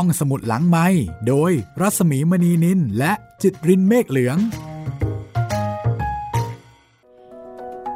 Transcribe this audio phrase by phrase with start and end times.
[0.00, 0.86] ห้องสมุดหลังไม้
[1.28, 4.36] โดยรัสมีมณีนินและจิตรินเมฆเหลือง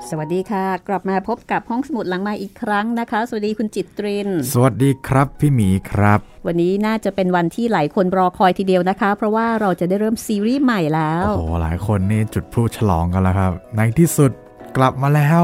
[0.09, 14.31] สวัสดีค่ะ กลับมาพบกับห้องสมุดหลังไม้อีกครั้งนะคะ สวัสดีคุณจิตริน สวัสดีครับพี่หมีครับ วันนี้น่าจะเป็นวันที่หลายคนรอคอยทีเดียวนะคะ เพราะว่าเราจะได้เริ่มซีรีส์ใหม่แล้ว โอ้โหหลายคนนี่จุดพลุฉลองกันแล้วครับ ในที่สุด
[14.77, 15.43] กลับมาแล้ว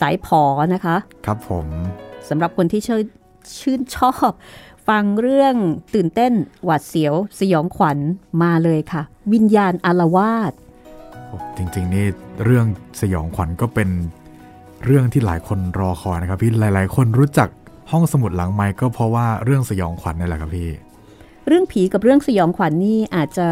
[0.00, 0.42] สายผอ
[0.74, 0.96] นะคะ
[1.26, 1.66] ครับผม
[2.28, 3.04] สำหรับคนที่ชื่น
[3.60, 4.30] ชื่นชอบ
[4.88, 5.54] ฟังเรื่อง
[5.94, 6.32] ตื่นเต้น
[6.64, 7.98] หวาดเสียว สยองขวัญ
[8.42, 10.52] มาเลยค่ะ วิญญาณอารวาส
[11.28, 12.06] โอ้จริงๆนี่
[12.44, 12.66] เรื่อง
[13.00, 13.88] สยองขวัญก็เป็น
[14.84, 17.48] เรื่องที่หลายคนรอคอยนะครับพี่หลาย ๆ คนรู้จัก
[17.90, 20.70] ห้องสมุดหลังไม้ก็เพราะว่าเรื่องสยองขวัญนี่แหละครับพี่
[21.46, 23.48] เรื่องผีกับเรื่องสยองขวัญนี่อาจจะ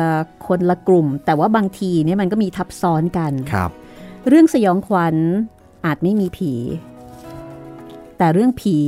[0.47, 3.71] คนละกลุ่ม แต่ว่าบางทีเนี่ยมันก็มีทับซ้อนกันครับ
[4.29, 5.17] เรื่องสยองขวัญ
[5.87, 6.53] อาจไม่มีผี
[8.19, 8.79] แต่เรื่องผี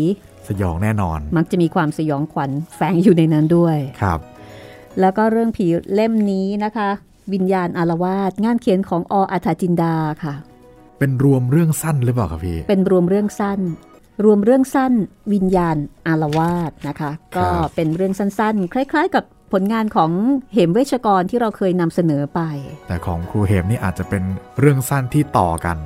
[0.48, 4.20] สยองแน่นอน มักจะมีความสยองขวัญแฝงอยู่ในนั้นด้วยครับ
[5.00, 6.88] แล้วก็เรื่องผีเล่มนี้นะคะ
[7.32, 10.34] วิญญาณอารวาสงานเขียนของออัฐจินดาค่ะ
[10.98, 13.60] เป็นรวมเรื่องสั้นหรือเปล่าครับพี่เป็นรวมเรื่องสั้น
[14.24, 14.92] รวมเรื่องสั้น
[15.32, 20.10] วิญญาณอารวาสนะคะ ก็เป็นเรื่องสั้นๆ คล้าย ๆ กับผลงานของ
[20.52, 22.40] เหมเวชกรที่เราเคยนำเสนอไป
[22.88, 24.22] แต่ของครูเหมนี่อาจจะเป็น
[24.58, 25.78] เรื่องสั้นที่ต่อกัน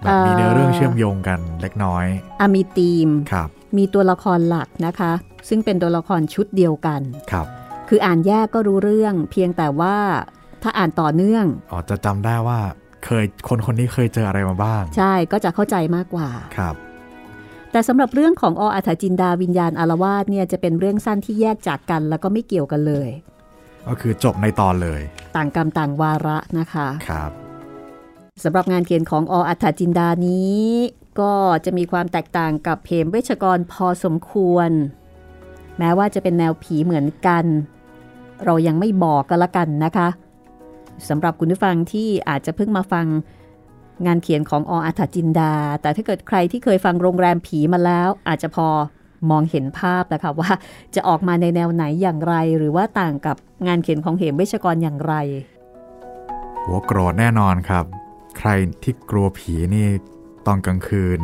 [0.00, 2.04] แบบมีเนื้อเรื่องเชื่อมโยงกันเล็กน้อย
[2.40, 5.12] อามีตีมครับ มีตัวละครหลักนะคะ
[5.48, 7.00] ซึ่งเป็นตัวละครชุดเดียวกัน
[7.32, 7.46] ครับ
[7.88, 9.96] คืออ่านแยกก็รู้เรื่อง เพียงแต่ว่า
[10.62, 12.60] ถ้าอ่านต่อเนื่องอ๋อจะจำได้ว่า
[13.04, 16.74] เคยคนคนนี้เคยเจออะไรมาบ้าง ใช่ก็จะเข้าใจมากกว่าครับ
[17.72, 23.08] แต่สำหรับเรื่องของออัฐจินดาวิญญาณอารวาสเนี่ยจะเป็นเรื่องสั้นที่แยกจากกัน แล้วก็ไม่เกี่ยวกันเลย
[23.86, 25.00] ก็คือจบในตอนเลย
[25.36, 27.30] ต่างกรรมต่างวาระนะคะครับ
[28.44, 30.60] สำหรับงานเขียนของออัฐจินดานี้
[31.20, 34.70] ก็จะมีความแตกต่างกับเพมเวชกรพอสมควร
[35.78, 37.44] แม้ว่าจะเป็นแนวผีเหมือนกัน
[38.44, 40.08] เรายังไม่บอกกันละกันนะคะ
[41.08, 43.06] สำหรับคุณผู้ฟังที่อาจจะเพิ่งมาฟัง
[44.06, 45.52] งานเขียนของออัฐจินดา
[45.82, 48.68] แต่ถ้าเกิดใครที่เคยฟังโรงแรมผีมาแล้ว อาจจะพอ
[49.30, 50.50] มองเห็นภาพแล้วค่ะว่า
[50.94, 53.36] จะออกมาในแนวไหนอย่างไร หรือว่าต่างกับ
[53.66, 55.14] งานเขียนของเหมเวชกรอย่างไร
[56.64, 57.84] หัวโกรธแน่นอนครับ
[58.38, 58.48] ใคร
[58.82, 59.86] ที่กลัวผีนี่
[60.46, 61.20] ตอนกลางคืน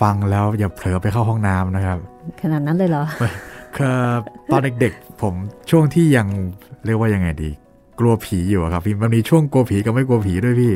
[0.00, 1.98] ฟังแล้วอย่าเผลอไปเข้าห้องน้ำนะครับ
[2.40, 3.04] ขนาดนั้นเลยเหรอ
[3.76, 3.98] คือ
[4.50, 5.34] ตอนเด็กๆ ผม
[5.70, 6.26] ช่วงที่ยัง
[6.84, 7.50] เรียกว่ายังไงดี
[7.98, 10.74] กลัวผีอยู่อะครับพี่มันมีช่วงกลัวผีกับไม่กลัวผีด้วยพี่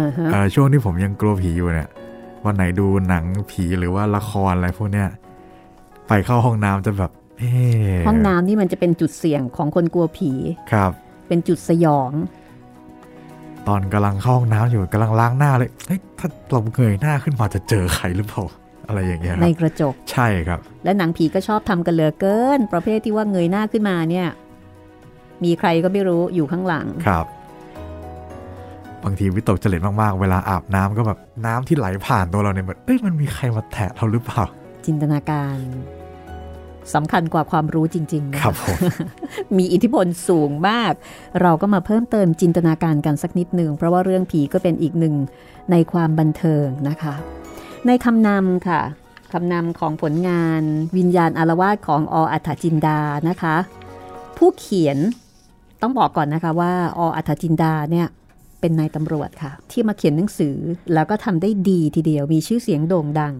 [0.00, 1.88] อือฮะเอ่อช่วงที่ผมยังกลัวผีอยู่เนี่ย
[2.44, 5.08] วันไหนดูหนังผีหรือว่าละครอะไรพวกเนี้ย
[6.08, 10.30] ไปเข้าห้องน้ำจะแบบเอ๊ะห้องน้ำนี่มันจะเป็นจุดเสี่ยงของคนกลัวผี
[10.72, 10.92] ครับ
[11.28, 12.10] เป็นจุดสยอง
[13.68, 18.42] ตอนกำลังเข้าห้องน้ำอยู่กำลังล้างหน้าเลยเฮ้ยถ้าเราเงยหน้าขึ้นมาจะเจอใครหรือเปล่า
[18.88, 24.28] อะไรอย่างเงี้ยคในรับกระจกใช่ครับ และหนังผีก็ชอบทำกันเหลือเกิน ประเภทที่ว่าเงยหน้าขึ้นมาเนี่ย
[25.44, 27.26] มีใครก็ไม่รู้อยู่ข้างหลังครับ
[29.04, 34.42] บางทีวิตกจริตมากๆ เวลาอาบน้ำก็แบบน้ำที่ไหลผ่านตัวเราเนี่ยแบบเอ้ยมันมีใครมาแตะเราหรือเปล่า
[34.86, 35.56] จินตนาการ
[36.94, 38.78] สำคัญกว่าความรู้จริงๆนะครับผม
[39.56, 40.92] มีอิทธิพลสูงมาก
[41.42, 45.14] เราก็มาเพิ่มเติมจินตนาการกันสักนิดหนึ่งเพราะว่าเรื่องผีก็เป็นอีกหนึ่ง
[45.70, 47.14] ในความบันเทิงนะคะ
[47.86, 48.80] ในคำนำค่ะ
[49.32, 50.62] คำนำของผลงาน
[50.96, 53.56] วิญญาณอารวาสของออัฐจินดานะคะ
[54.36, 54.98] ผู้เขียน
[55.82, 58.06] ต้องบอกก่อนนะคะว่าออัฐจินดาเนี่ย
[58.60, 60.56] เป็นนายตำรวจค่ะ ที่มาเขียนหนังสือ
[60.94, 63.34] แล้วก็ทำได้ดีทีเดียวมีชื่อเสียงโด่งดัง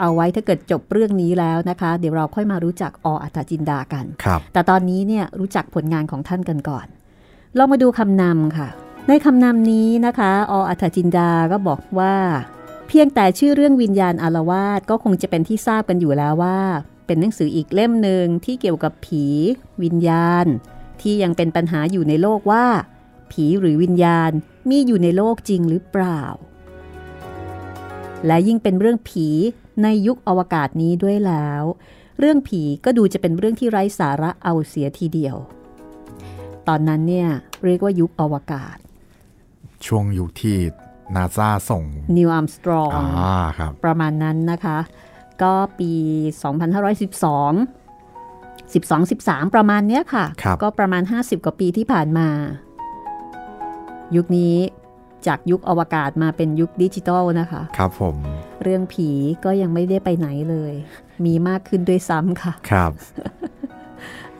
[0.00, 6.86] เอาไว้ถ้าเกิดจบเรื่องนี้แล้วนะคะ เดี๋ยวเราค่อยมารู้จักออัฐจินดากันครับแต่ตอนนี้เนี่ยรู้จักผลงานของท่านกันก่อน
[7.56, 8.68] เรามาดูคำนำค่ะ
[9.08, 12.14] ในคำนำนี้นะคะ ออัฐจินดาก็บอกว่า
[12.88, 16.58] เพียงแต่ชื่อเรื่องวิญญาณอารวาสก็คงจะเป็นที่ทราบกันอยู่แล้วว่า
[17.06, 19.24] เป็นหนังสืออีกเล่มหนึ่งที่เกี่ยวกับผี
[19.82, 20.46] วิญญาณ
[21.00, 22.66] ที่ยังเป็นปัญหาอยู่ในโลกว่า
[23.32, 24.30] ผีหรือวิญญาณ
[24.68, 26.22] มีอยู่ในโลกจริงหรือเปล่า
[28.26, 29.28] และยิ่งเป็นเรื่องผี
[29.82, 31.62] ในยุคอวกาศนี้ด้วยแล้ว
[32.18, 35.36] เรื่องผีก็ดูจะเป็นเรื่องที่ไร้สาระเอาเสียทีเดียว
[36.68, 37.28] ตอนนั้นเนี่ย
[37.64, 38.76] เรียกว่ายุคอวกาศ
[39.86, 40.56] ช่วงยุคที่
[41.14, 41.84] นาซาส่ง
[42.16, 44.78] นิวอัมสตรองอ่าครับประมาณนั้นนะคะ
[45.42, 52.28] ก็ปี 2512 12 13 ประมาณเนี้ยค่ะครับก็ประมาณ 50 กว่าปีที่ผ่านมา
[54.16, 54.56] ยุคนี้
[55.26, 58.16] จากยุคอวกาศมาเป็นยุคดิจิทัลนะคะ ครับผม
[58.62, 59.08] เรื่องผี
[59.44, 60.72] ก็ยังไม่ได้ไปไหนเลย
[61.24, 62.92] มีมากขึ้นด้วยซ้ำค่ะ ครับ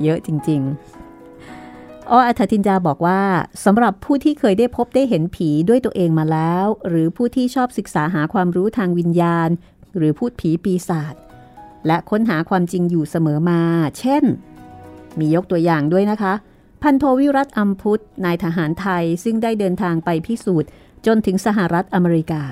[0.03, 3.21] เยอะจริง ๆออัฐทินจาบอกว่า
[3.65, 9.49] สำหรับผู้ที่เคยได้พบได้เห็นผีด้วยตัวเองมาแล้ว หรือผู้ที่ชอบศึกษาหาความรู้ทางวิญญาณ
[9.97, 11.15] หรือพูดผีปีศาจ
[11.87, 13.61] และค้นหาความจริงอยู่เสมอมา
[13.99, 14.25] เช่น
[15.19, 16.35] มียกตัวอย่างด้วยนะคะ
[16.83, 20.69] พันโทวิรัตอัมพุทนายทหารไทยซึ่งได้เดินทางไปพิสูจน์
[21.07, 22.43] จนถึงสหรัฐอเมริกา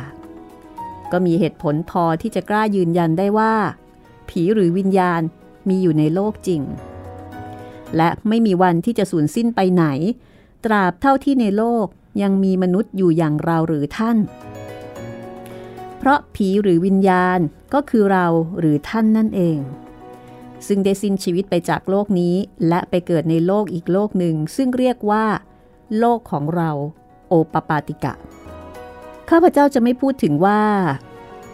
[1.13, 3.55] ก็มีเหตุผลพอที่จะกล้ายืนยันได้ว่า
[4.29, 5.23] ผีหรือวิญญาณ
[5.69, 6.63] มีอยู่ในโลกจริง
[7.97, 9.85] และไม่มีวันที่จะสูญสิ้นไปไหน
[10.65, 11.87] ตราบเท่าที่ในโลก
[12.23, 14.17] ยังมีมนุษย์อยู่อย่างเราหรือท่าน
[15.99, 17.39] เพราะผีหรือวิญญาณ
[17.75, 18.27] ก็คือเรา
[18.59, 19.59] หรือท่านนั่นเอง
[20.67, 22.35] ซึ่งได้สิ้นชีวิตไปจากโลกนี้
[22.69, 25.25] และไปเกิดในโลกอีกโลกหนึ่ง ซึ่งเรียกว่า
[25.99, 26.71] โลกของเรา
[27.29, 28.15] โอปปาติกะ
[29.31, 30.61] ข้าพเจ้าจะไม่พูดถึงว่า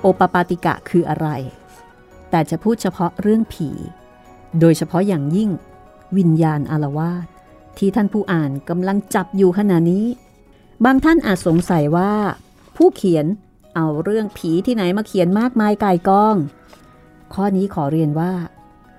[0.00, 1.28] โอปปาติกะคืออะไร
[2.30, 3.70] แต่จะพูดเฉพาะเรื่องผี
[4.60, 5.50] โดยเฉพาะอย่างยิ่ง
[6.16, 7.26] วิญญาณอารวาส
[7.78, 10.06] ที่ท่านผู้อ่านกำลังจับอยู่ขณะนี้
[10.84, 12.12] บางท่านอาจสงสัยว่า
[12.76, 13.26] ผู้เขียน
[13.74, 16.36] เอาเรื่องผีที่ไหนมาเขียนมากมายกายกอง
[17.34, 18.32] ข้อนี้ขอเรียนว่า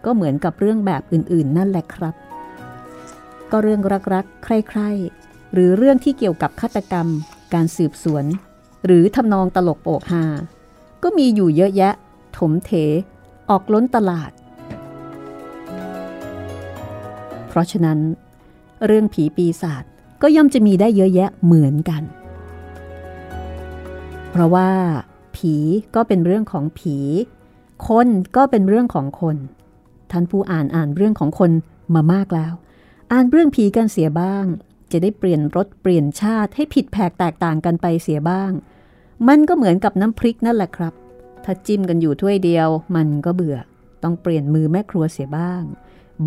[0.05, 2.15] ก็เหมือนกับเรื่องแบบอื่นๆ นั่นแหละครับ
[3.51, 3.81] ก็เรื่อง
[4.13, 7.07] รักๆ ใคร่ๆ หรือเรื่องที่เกี่ยวกับฆาตกรรม
[7.53, 8.25] การสืบสวน
[8.85, 10.25] หรือทำนองตลกโปกฮา
[11.03, 11.93] ก็มีอยู่เยอะแยะ
[12.37, 12.71] ถมเถ
[13.49, 14.31] ออกล้นตลาด
[17.47, 17.99] เพราะฉะนั้น
[18.85, 19.83] เรื่องผีปีศาจ
[20.21, 22.03] ก็ย่อมจะมีได้เยอะแยะเหมือนกัน
[24.31, 24.69] เพราะว่า
[25.35, 25.55] ผี
[25.95, 26.97] ก็เป็นเรื่องของผี
[27.87, 29.37] คนก็เป็นเรื่องของคน
[30.15, 31.51] ท่านผู้อ่านอ่านเรื่องของคน
[31.95, 32.53] มามากแล้ว
[33.11, 34.45] อ่านเรื่องผีกันเสียบ้าง
[34.91, 38.51] จะได้เปลี่ยนรสเปลี่ยนชาติให้ผิดแผกแตกต่างกันไปเสียบ้าง
[39.27, 40.93] มันก็เหมือนกับน้ำพริกนั่นแหละครับ
[41.43, 43.57] ถ้าจิ้มกันอยู่ถ้วยเดียว มันก็เบื่อ
[44.03, 45.63] ต้องเปลี่ยนมือแม่ครัวเสียบ้าง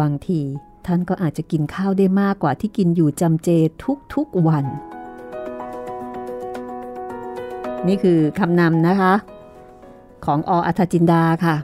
[0.00, 0.40] บางที
[0.86, 3.48] ท่านก็อาจจะกินข้าวได้มากกว่าที่กินอยู่จำเจ
[4.14, 4.64] ทุกๆวัน
[7.86, 9.14] นี่คือคำนำนะคะ
[10.24, 11.56] ของออัธจินดาค่ะ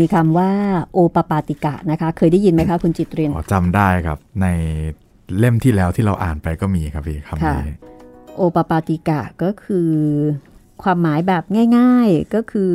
[0.00, 0.50] มีคำว่า
[0.92, 4.46] โอปปาติกะนะคะ เคยได้ยินไหมคะคุณจิตเรียนอ๋อจำได้ครับ ใน
[5.38, 7.76] เล่มที่แล้วที่เราอ่านไปก็มีครับพี่คำค่ะนี้
[8.36, 9.90] โอปปาติกะก็คือ
[10.82, 11.44] ความหมายแบบ
[11.78, 12.72] ง่าย ๆก็คือ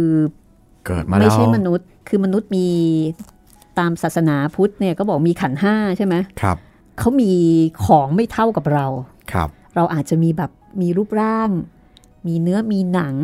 [0.85, 2.67] เกิดมาไม่แล้วใช่มนุษย์ คือมนุษย์มี
[3.79, 6.57] ตามศาสนาพุทธเนี่ยก็บอกมีขันธ์ห้าใช่ไหมครับ
[6.99, 7.31] เขามี
[7.85, 8.85] ของไม่เท่ากับเรา
[9.33, 10.51] ครับ เราอาจจะมีแบบ
[10.81, 11.49] มีรูปร่าง
[12.27, 13.15] มีเนื้อมีหนัง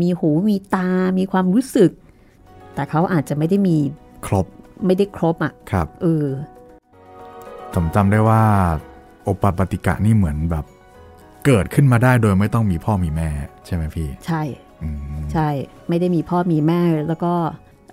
[0.00, 1.90] มีหูมีตา มีความรู้สึก
[2.74, 3.76] แต่เขาอาจจะไม่ได้มี
[4.26, 4.46] ครบ
[4.86, 6.26] ไม่ได้ครบอะครับเออ
[7.74, 8.42] ผมจำได้ว่า
[9.24, 10.64] โอปปาติกะนี่เหมือนแบบ
[11.46, 13.28] เกิดขึ้นมาได้โดยไม่ต้องมีพ่อมีแม่
[13.66, 14.42] ใช่ไหมพี่ ใช่
[14.82, 14.88] อื
[15.20, 15.48] มใช่
[15.88, 17.32] ไม่ได้มีพ่อมีแม่แล้วก็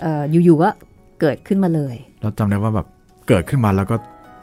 [0.01, 0.69] เอ่ออยู่ๆก็
[1.21, 2.87] เกิดขึ้นมาเลย แล้วจำได้ว่าแบบ
[3.27, 3.95] เกิดขึ้นมาแล้วก็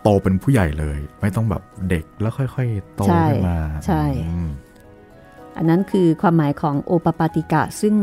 [0.02, 4.50] โตเป็นผู้ใหญ่เลย ไม่ต้องแบบเด็กแล้วค่อยๆโตใช่ขึ้นมา ใช่อืม
[5.56, 7.94] อันนั้นคือความหมายของโอปปาติกะซึ่ง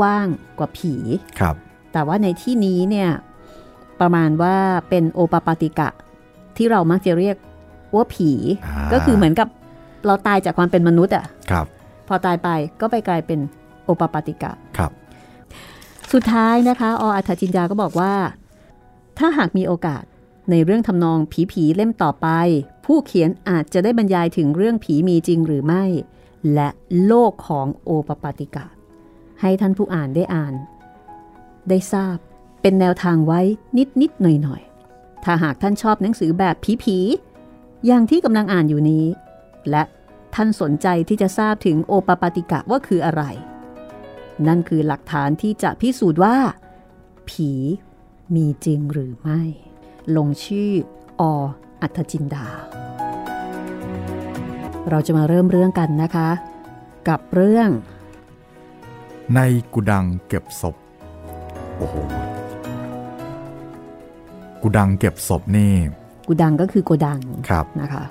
[0.00, 0.26] กว้าง
[0.58, 0.94] กว่าผี
[1.40, 1.56] ครับ
[1.92, 3.10] แต่ว่าในที่นี้เนี่ย
[4.00, 4.56] ประมาณว่า
[4.88, 5.88] เป็นโอปปาติกะ
[6.56, 7.36] ที่เรามักจะเรียก
[7.94, 8.32] ว่าผี
[8.66, 9.48] อ่าก็คือเหมือนกับ
[10.06, 11.66] เราตายจากความเป็นมนุษย์อะครับ
[12.08, 12.48] พอตายไป
[12.80, 13.38] ก็ไปกลายเป็น
[13.84, 14.90] โอปปาติกะครับ
[16.12, 18.14] สุดท้ายนะคะออัธจินดาก็บอกว่า
[19.18, 20.04] ถ้าหากมีโอกาส
[20.50, 22.28] ในเรื่องทำนองผีผีๆเล่มต่อไป
[22.86, 25.84] ผู้เขียนอาจจะได้บรรยายถึงเรื่องผีมีจริงหรือไม่
[26.54, 26.68] และ
[27.06, 28.66] โลกของโอปปาติกะ
[29.40, 30.54] ให้ท่านผู้อ่านได้อ่าน
[31.70, 32.16] ได้ทราบ
[32.62, 33.40] เป็นแนวทางไว้
[33.78, 34.62] นิดนิดหน่อยหน่อย
[35.24, 39.06] ถ้าหากท่านชอบหนังสือแบบผีผีๆอย่างที่กำลังอ่านอยู่นี้
[39.70, 39.82] และ
[40.34, 43.22] ท่านสนใจที่จะทราบถึงโอปปาติกะว่าคืออะไร
[44.46, 46.36] นั่นคือหลักฐานที่จะพิสูจน์ว่า
[47.30, 47.50] ผี
[48.34, 49.40] มีจริงหรือไม่
[50.16, 50.72] ลงชื่อ
[51.20, 51.22] อ
[51.82, 52.46] อัธจินดา
[54.90, 56.28] เราจะมาเริ่มเรื่องกันนะคะ
[57.08, 57.70] กับเรื่อง
[59.34, 59.40] ใน
[59.72, 60.76] กุดังเก็บศพ
[61.80, 61.96] โอ้โห
[64.62, 65.72] กุดังเก็บศพนี่
[66.28, 68.04] กุดังก็คือโกดังครับนะคะ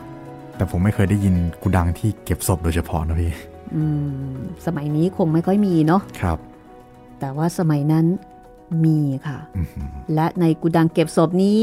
[0.55, 3.31] แต่ผมไม่เคยได้ยินกุดังที่เก็บศพโดยเฉพาะนะพี่
[3.75, 3.83] อื
[4.31, 4.35] ม
[4.65, 6.37] สมัยนี้คงไม่ค่อยมีเนาะครับ
[7.19, 8.05] แต่ว่าสมัยนั้น
[8.85, 11.61] มีค่ะอื้อหือและในกุดังเก็บศพนี้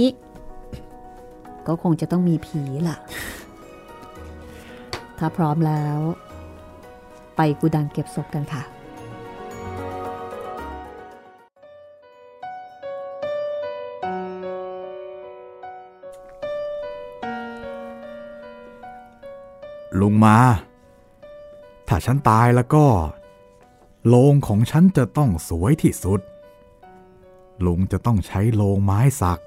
[1.67, 2.97] ก็คงจะต้องมีผีล่ะ
[5.19, 5.99] ถ้าพร้อมแล้ว
[7.37, 8.63] ไปกุดังเก็บศพกันค่ะ
[20.01, 20.39] ลุงมา
[21.89, 22.87] ถ้าฉันตายแล้วก็
[24.07, 26.21] โลงของฉันจะต้องสวยที่สุด
[27.67, 29.41] ลุงจะต้องใช้โลงไม้สัก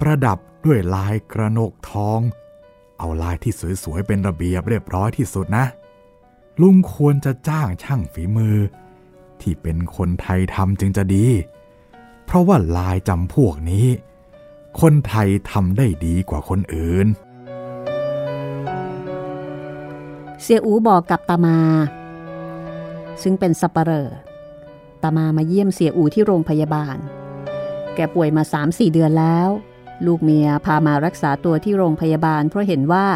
[0.00, 2.20] ประดับด้วยลายกระนกทอง
[2.98, 3.52] เอาลายที่
[3.82, 5.66] สวยๆเป็นระเบียบเรียบร้อยที่สุดนะ
[6.60, 8.56] ลุงควรจะจ้างช่างฝีมือ
[9.40, 11.26] ที่เป็นคนไทยทำจึงจะดี
[12.24, 13.86] เพราะว่าลายจำพวกนี้
[14.80, 17.06] คนไทยทำได้ดีกว่าคนอื่น
[20.48, 21.58] เสียอูบอกกับตามา
[23.22, 24.08] ซึ่งเป็นสัปเหร่อ
[25.02, 26.96] ตามามาเยี่ยมเสียอูที่โรงพยาบาล
[27.94, 29.48] แกป่วยมา 3-4 เดือนแล้ว
[30.06, 33.06] ลูกเมียพามารักษาตัวที่โรงพยาบาล เพราะเห็นว่า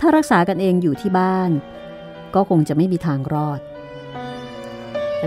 [0.00, 1.50] ถ้ารักษากันเองอยู่ที่บ้าน
[2.34, 3.60] ก็คงจะไม่มีทางรอด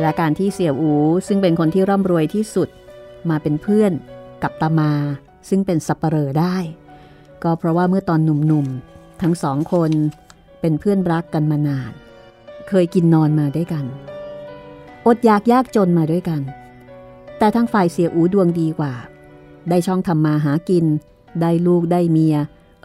[0.01, 0.94] และการที่เสี่ยวอู
[1.27, 2.70] ซึ่งเป็นคนที่ร่ำรวยที่สุด
[3.30, 3.92] มาเป็นเพื่อน
[4.44, 4.92] กับตามา
[5.50, 6.58] ซึ่งเป็นสัปเหร่อได้
[7.44, 9.94] ก็เพราะว่าเมื่อตอนหนุ่มๆ ทั้งสองคน
[10.62, 11.92] เป็นเพื่อนรักกันมานาน
[12.68, 13.86] เคยกินนอนมาด้วยกัน
[15.06, 16.42] อดอยากยากจนมาด้วยกัน
[17.38, 18.94] แต่ทั้งฝ่ายเสียอูดวงดีกว่า
[19.70, 20.86] ได้ช่องทำมาหากิน
[21.42, 22.38] ได้ลูกได้เมีย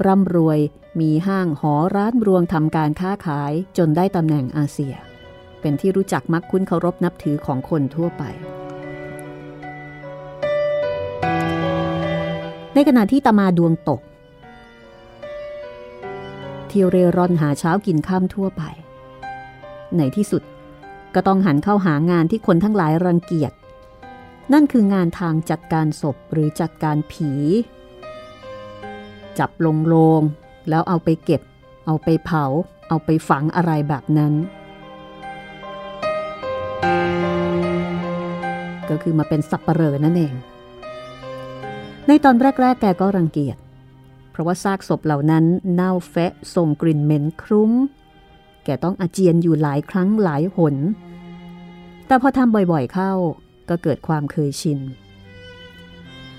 [0.07, 0.59] ร่ำรวย
[1.01, 4.95] มีห้างหอร้านรวงทำการค้าขายจนได้ตำแหน่งอาเซีย
[5.61, 8.23] เป็นที่รู้จักมักคุ้นเคารพนับถือของคนทั่วไป
[12.75, 14.01] ในขณะที่ตามาดวงตก
[16.73, 18.63] ที่เร่ร่อนหาเช้ากินข้ามทั่วไป
[19.97, 20.43] ในที่สุด
[21.15, 23.53] ก็ต้องหันเข้าหางานที่คนทั้งหลายรังเกียจ
[24.53, 27.31] นั่นคืองานทางจัดการศพหรือจัดการผี
[29.39, 30.23] จับลงโลง
[30.69, 31.43] แล้วเอาไปเก็บ
[31.87, 32.45] เอาไปเผา
[32.89, 34.33] เอาไปฝังอะไรแบบนั้น
[38.89, 40.35] ก็คือมาเป็นสับปะเรอนั่นเอง
[42.07, 43.57] ในตอนแรก ๆ แกก็รังเกียจ
[44.33, 47.71] เพราะว่าซากศพเหล่านั้นเน่าแฟะส่งกลิ่นเหม็นครุ้ง
[48.65, 50.75] แกต้องอาเจียนอยู่หลายครั้งหลายหน
[52.07, 53.13] แต่พอทำบ่อยๆเข้า
[53.69, 54.81] ก็เกิดความเคยชิน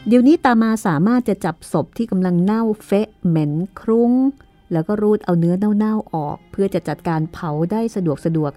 [0.07, 4.11] เดี๋ยวนี้ตามาสามารถจะจับศพที่กำลังเน่าเฟะเหม็นครุ้ง
[4.71, 8.51] แล้วก็รูดเอาเนื้อเน่าๆออก เพื่อจะจัดการเผาได้สะดวกสะดวก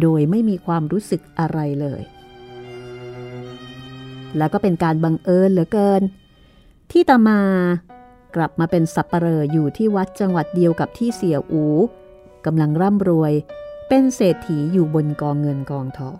[0.00, 2.02] โดยไม่มีความรู้สึกอะไรเลย
[4.36, 6.02] แล้วก็เป็นการบังเอิญเหลือเกิน
[6.90, 7.40] ที่ตามา
[8.34, 11.64] กลับมาเป็นสับปเหร่ออยู่ที่วัดจังหวัดเดียวกับที่เสี่ยอู
[12.46, 13.32] กำลังร่ำรวย
[13.88, 16.18] เป็นเศรษฐีอยู่บนกองเงินกองทอง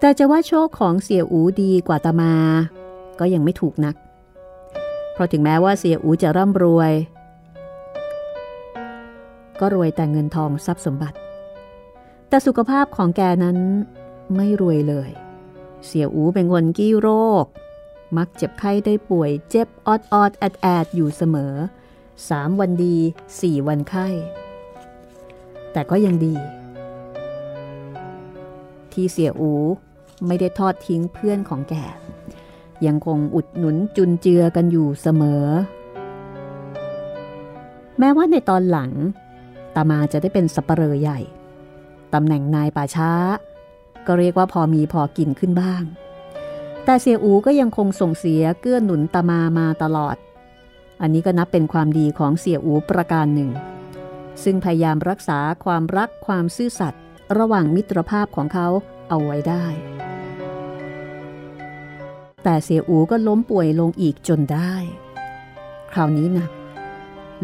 [0.00, 2.34] แต่จะว่าโชคของเสี่ยอูดีกว่าตามา
[3.20, 3.96] ก็ยังไม่ถูกนัก
[5.12, 6.92] เพราะถึงแม้ว่าเสี่ยอูจะร่ำรวย
[9.60, 11.16] ก็รวยแต่เงินทองทรัพย์สมบัติ
[12.28, 13.58] แต่สุขภาพของแกนั้น
[14.36, 15.10] ไม่รวยเลย
[15.86, 17.08] เสี่ยอูเป็นคนขี้โร
[17.42, 17.44] ค
[18.16, 21.54] มักเจ็บไข้ได้ป่วยเจ็บออดออดแอดแอดอยู่เสมอ
[22.28, 22.96] สามวันดี
[23.40, 24.08] สี่วันไข้
[25.72, 26.34] แต่ก็ยังดี
[28.92, 29.52] ที่เสี่ยอู
[30.26, 31.74] ไม่ได้ทอดทิ้งเพื่อนของแก
[32.86, 35.44] ยังคงอุดหนุนจุนเจือกันอยู่เสมอ
[37.98, 38.90] แม้ว่าในตอนหลัง
[39.74, 41.20] ตามาจะได้เป็นสัปเหร่อใหญ่
[42.14, 43.12] ตำแหน่งนายป่าช้า
[44.06, 45.82] ก็เรียกว่าพอมีพอกินขึ้นบ้าง
[46.84, 50.16] แต่เสียอูก็ยังคงส่งเสียเกื้อหนุนตามามาตลอด
[51.00, 53.50] อันนี้ก็นับเป็นความดีของเสียอูประการหนึ่ง
[54.42, 57.02] ซึ่งพยายามรักษาความรักความซื่อสัตย์
[57.38, 58.68] ระหว่างมิตรภาพของเขา
[59.08, 59.66] เอาไว้ได้
[62.42, 64.74] แต่เสียอูก็ล้มป่วยลงอีกจนได้
[65.92, 66.46] คราวนี้นะ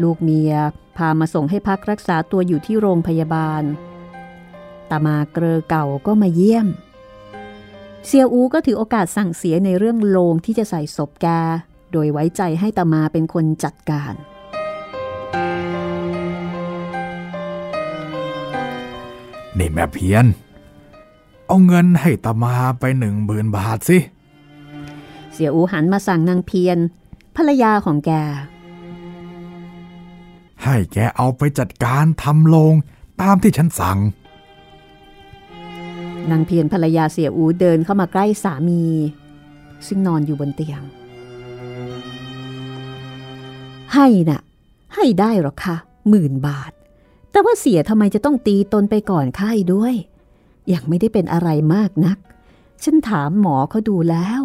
[0.01, 0.53] ลูกเมีย
[0.97, 3.63] พามาส่งให้พักรักษาตัวอยู่ที่โรงพยาบาล
[4.89, 6.67] ตามาเกลอเก่าก็มาเยี่ยม
[8.07, 11.27] เสียอูก็ถือโอกาสสั่งเสียในเรื่องโลงที่จะใส่ศพแก
[11.91, 14.13] โดยไว้ใจให้ตามาเป็นคนจัดการ
[19.57, 20.25] นี่แม่เพียน
[21.47, 23.97] เอาเงินให้ตามาไปหนึ่งหมื่นบาทสิ
[25.33, 26.77] เสียอูหันมาสั่งนางเพียร
[27.35, 28.11] ภรรยาของแก
[30.63, 32.73] ให้แกเอาไปจัดการทำโลง
[33.21, 33.97] ตามที่ฉันสั่ง
[36.31, 38.83] นางเพียรภรรยาเสียอูเดินเข้ามาใกล้สามี
[39.87, 40.81] ซึ่งนอนอยู่บนเตียง
[43.93, 44.41] ให้นะ่ะ
[44.95, 45.75] ให้ได้หรอคะ
[46.09, 46.71] หมื่นบาท
[47.31, 49.93] แต่ว่าเสียทำไมจะต้องตีตนไปก่อนไข้ด้วย
[50.73, 52.17] ยังไม่ได้เป็นอะไรมากนัก
[52.83, 54.41] ฉันถามหมอเขาดูแล้ว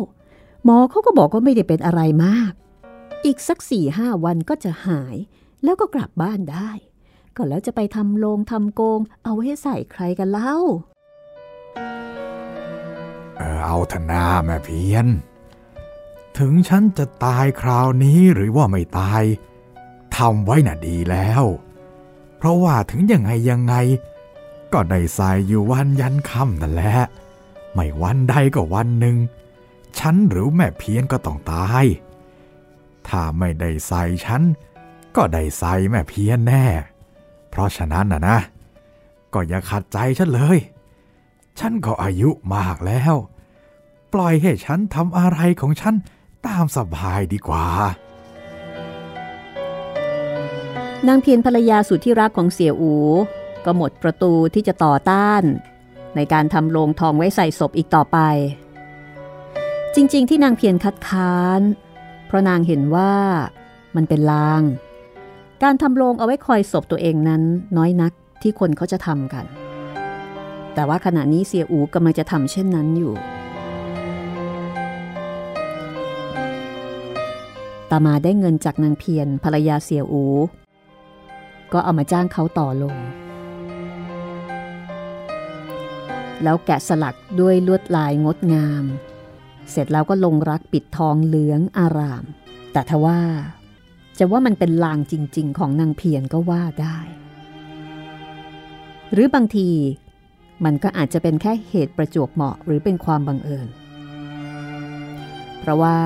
[0.64, 2.52] หมอเขาก็บอกว่าไม่ได้เป็นอะไรมาก
[3.24, 5.16] อีกสักสี่ห้าวันก็จะหาย
[5.64, 6.70] แล้วก็กลับบ้านได้
[7.36, 10.56] ก็แล้วจะไปทำโลงทำโกง เอาไว้ใส่ใครกันเล่า
[13.36, 15.06] เออเอาธนาแม่เพียน
[16.38, 19.22] ถึงฉันจะตายคราวนี้หรือว่าไม่ตาย
[20.16, 21.44] ทำไว้น่ะดีแล้ว
[22.36, 23.74] เพราะว่าถึงยังไงยังไง
[24.72, 26.94] ก็ได้ใส่อยู่วันยันค่ำนั่นแหละ
[27.74, 29.16] ไม่วันใดก็วันหนึ่ง
[29.98, 31.84] ฉันหรือแม่เพียนก็ต้องตาย
[33.08, 34.42] ถ้าไม่ได้ใส่ฉัน
[35.16, 36.64] ก็ได้ใส่แม่เพียนแน่
[37.50, 38.38] เพราะฉะนั้นน่ะนะ
[39.34, 40.58] ก็อย่าขัดใจฉันเลย
[41.60, 43.14] ฉันก็อายุมากแล้ว
[44.12, 45.94] ปล่อยให้ฉันทำอะไรของฉัน
[46.46, 47.66] ตามสบายดีกว่า
[51.08, 52.94] นางเพียรภรรยาสุดที่รักของเสี่ยอู
[53.64, 55.42] ก็หมดประตูที่จะต่อต้าน
[56.16, 58.18] ในการทำโลงทองไว้ใส่ศพอีกต่อไป
[59.94, 61.60] จริง ๆ ที่นางเพียรคัดค้าน
[62.26, 63.14] เพราะนางเห็นว่า
[63.96, 64.62] มันเป็นลาง
[65.62, 67.42] การทำโลงเอาไว้คอยศพตัวเองนั้น
[67.76, 69.44] น้อยนักที่คนเขาจะทำกัน
[70.74, 73.14] แต่ว่าขณะนี้เสียอูกำลังจะทำเช่นนั้นอยู่
[77.90, 80.24] ตามาได้เงินจากนางเพียรภรรยาเสียอู
[81.72, 82.96] ก็เอามาจ้างเขาต่อลง
[86.42, 88.84] แล้วแกะสลักด้วยลวดลายงดงาม
[89.70, 92.24] เสร็จแล้วก็ลงรักปิดทองเหลืองอาราม
[92.72, 93.20] แต่ทว่า
[94.18, 96.98] จะว่ามันเป็นลางจริง ๆ ของนางเพียรก็ว่าได้
[99.12, 99.68] หรือบางที
[100.64, 103.68] มันก็อาจจะเป็นแค่เหตุประจวบเหมาะหรือเป็นความบังเอิญ
[105.60, 105.96] เพราะว่า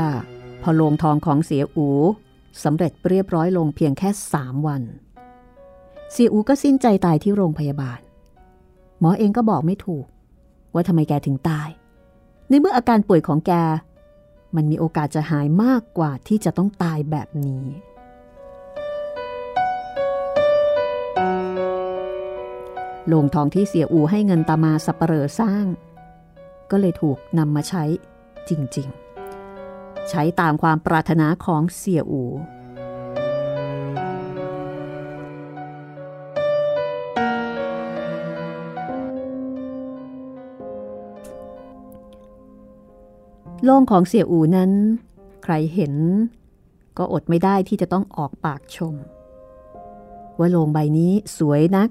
[0.63, 1.89] พอโลงทองของเสียอู
[2.65, 4.83] สำเร็จเรียบร้อยลงเพียงแค่สามวัน
[6.13, 8.01] เสียอูก็สิ้นใจตายที่โรงพยาบาล
[9.01, 10.07] หมอเองก็บอกไม่ถูก
[10.75, 11.69] ว่าทำไมแกถึงตาย
[12.49, 13.53] ในเมื่ออาการป่วยของแก
[14.57, 17.65] มันมีโอกาสจะหายมากกว่าที่จะต้องตายแบบนี้
[23.09, 25.65] โลงทองที่เสียอูให้เงินตามาสับเปลอสร้าง
[26.71, 27.85] ก็เลยถูกนำมาใช้
[28.49, 28.89] จริง
[29.49, 32.25] ๆ ใช้ตามความปรารถนาของเสียอู
[43.65, 44.71] โล่งของเสี่ยอูนั้น
[45.43, 45.95] ใครเห็น
[46.99, 48.95] ก็อดไม่ได้ที่จะต้องออกปากชม
[50.39, 51.89] ว่าโลงใบนี้สวยนัก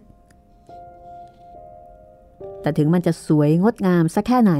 [2.67, 4.53] แต่ถึงมันจะสวยงดงามสักแค่ไหน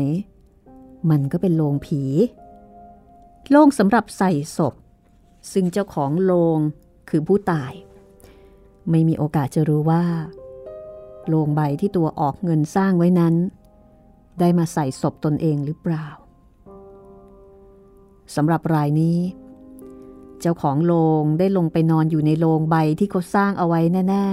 [1.10, 2.02] มันก็เป็นโลงผี
[3.50, 4.74] โลงสำหรับใส่ศพ
[5.52, 6.58] ซึ่งเจ้าของโลง
[7.10, 7.74] คือผู้ตาย
[8.90, 10.04] ไม่มีโอกาสจะรู้ว่า
[11.28, 13.36] โลงใบที่ตัวออกเงินสร้างไว้นั้น
[14.40, 16.08] ได้มาใส่ศพตนเองหรือเปล่า
[18.36, 19.18] สำหรับรายนี้
[20.42, 24.28] เจ้าของโลงได้ลงไปนอนอยู่ในโลงใบที่เขาสร้างเอาไว้แน่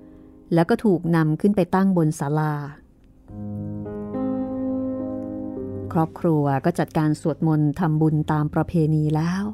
[0.00, 2.54] ๆ แล้วก็ถูกนำขึ้นไปตั้งบนศาลา
[5.98, 9.44] รอบครัวก็จัดการสวดมนต์ทำบุญตามประเพณีแล้ว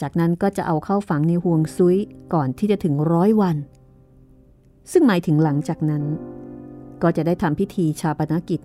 [0.00, 1.96] จากนั้นก็จะเอาเข้าฝังในห่วงซุย
[2.34, 3.56] ก่อนที่จะถึงร้อยวัน
[4.92, 6.02] ซึ่งหมายถึงหลังจากนั้น
[7.02, 8.60] ก็จะได้ทำพิธีชาปนกิจ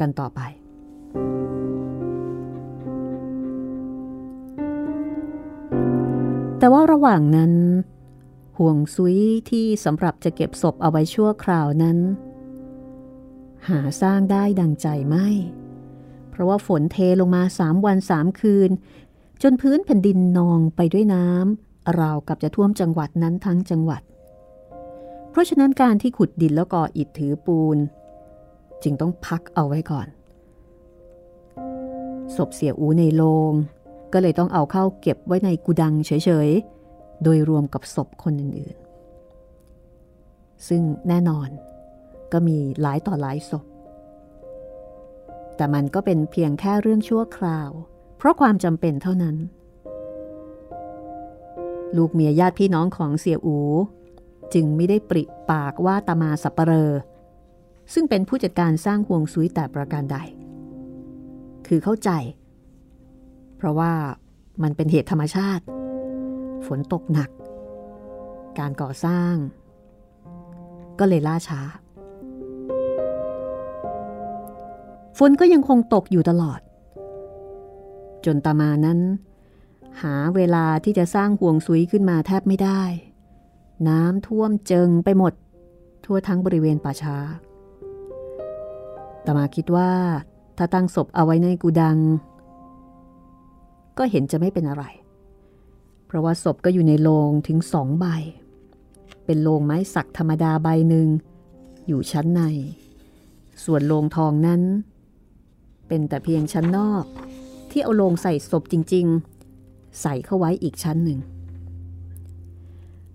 [0.00, 0.40] กันต่อไป
[6.58, 7.52] แต่ว่าระหว่างนั้น
[8.58, 9.16] ห่วงซุย
[9.50, 11.98] ที่สำหรับจะเก็บศพเอาไว้ชั่วคราวนั้น
[13.68, 15.28] หาสร้างได้ดังใจไม่
[16.30, 18.70] เพราะว่าฝนเทลงมาสามวันสามคืน
[19.42, 24.02] จนพื้นแผ่นดินนองไปด้วยน้ำราวกับจะท่วมจังหวัดนั้นทั้งจังหวัด
[25.30, 27.78] เพราะฉะนั้นการที่ขุดดินแล้วก่ออิฐถือปูน
[28.82, 30.06] จึงต้องพักเอาไว้ก่อน
[32.36, 33.52] ศพเสียอูในโลง
[34.12, 41.48] ก็เลยต้องเอาเข้าเก็บไว้ในกุดังเฉยๆ โดยรวมกับศพคนอื่นๆ ซึ่งแน่นอน
[42.34, 43.64] ก็มีหลายต่อหลายศพ
[45.56, 47.70] แต่มันก็เป็นเพียงแค่เรื่องชั่วคราว
[48.18, 49.36] เพราะความจำเป็นเท่านั้น
[51.96, 53.58] ลูกเมียญาติพี่น้องของเสียอู
[54.54, 56.90] จึงไม่ได้ปริปากว่าตามาสัปเรอ
[57.92, 60.18] ซึ่งเป็นผู้จัดการสร้างห่วงซุยแต่ประการใด
[61.66, 62.10] คือเข้าใจ
[63.56, 63.92] เพราะว่า
[64.62, 65.64] มันเป็นเหตุธรรมชาติ
[66.66, 67.30] ฝนตกหนัก
[68.58, 69.34] การก่อสร้าง
[70.98, 71.60] ก็เลยล่าช้า
[75.18, 76.60] ฝนก็ยังคงตกอยู่ตลอด
[78.24, 79.00] จนตามานั้น
[80.02, 82.82] หาเวลาที่จะสร้างห่วงซุยขึ้นมาแทบไม่ได้
[83.88, 85.32] น้ำท่วมเจิงไปหมด
[86.04, 87.16] ทั่วทั้งบริเวณป่าช้า
[89.26, 89.90] ตามาคิดว่า
[90.58, 91.98] ถ้าตั้งศพเอาไว้ในกูดัง
[93.98, 94.84] ก็เห็นจะไม่เป็นอะไร
[96.06, 98.06] เพราะว่าศพก็อยู่ในโลงถึงสองใบ
[99.24, 101.08] เป็นโลงไม้สักธรรมดาใบหนึ่ง
[101.86, 102.42] อยู่ชั้นใน
[103.64, 104.62] ส่วนโลงทองนั้น
[105.88, 107.04] เป็นแต่เพียงชั้นนอก
[107.70, 109.06] ที่เอาโลงใส่ศพจริง
[109.54, 111.18] ๆ ใส่เข้าไว้อีกชั้นหนึ่ง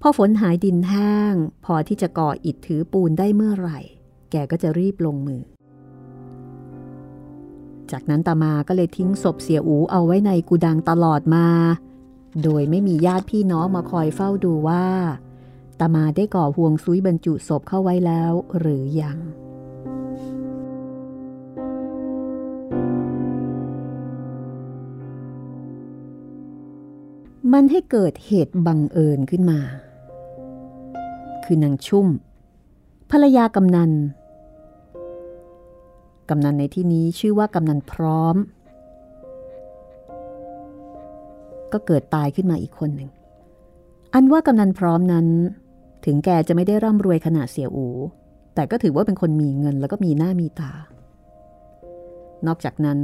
[0.01, 1.34] พอฝนหายดินแห้ง
[1.65, 3.79] พอที่จะก่ออิฐถือปูนได้เมื่อไหร่
[4.32, 5.41] แกก็จะรีบลงมือ
[7.91, 11.47] จากนั้นตามาก็เลยทิ้งศพเสียอูเอาไว้ในกุดังตลอดมา
[12.43, 14.86] โดยไม่มีญาติพี่น้องมาคอยเฝ้าดูว่า
[15.79, 19.17] ตามาได้ก่อห่วงซุยบรรจุศพเข้าไว้แล้วหรือยัง
[27.53, 29.59] มันให้เกิดเหตุบังเอิญขึ้นมา
[31.45, 32.07] คือนางชุ่ม
[33.12, 33.91] ภรรยากำนัน
[36.29, 38.35] กำนันในที่นี้ชื่อว่ากำนันพร้อม
[41.73, 43.09] ก็เกิดตายขึ้นมาอีกคนหนึ่ง
[44.13, 45.27] อันว่ากำนันพร้อมนั้น
[46.05, 47.88] ถึงแกจะไม่ได้ร่ำรวยขนาดเสียอู
[48.55, 50.73] แต่ก็ถือว่าเป็นคนมีเงินแล้วก็มีหน้ามีตา
[52.47, 52.99] นอกจากนั้น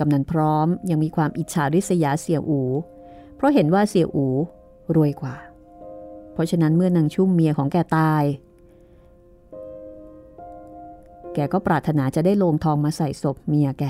[0.00, 2.60] กำนันพร้อมยังมีความอิจฉาริษยาเสียอู
[3.36, 4.26] เพราะเห็นว่าเสียอู
[4.96, 5.36] รวยกว่า
[6.32, 8.24] เพราะฉะนั้นเมื่อนางชุ่มเมียของแกตาย
[11.34, 13.84] แกก็ปรารถนาจะได้โลงทองมาใส่ศพเมียแก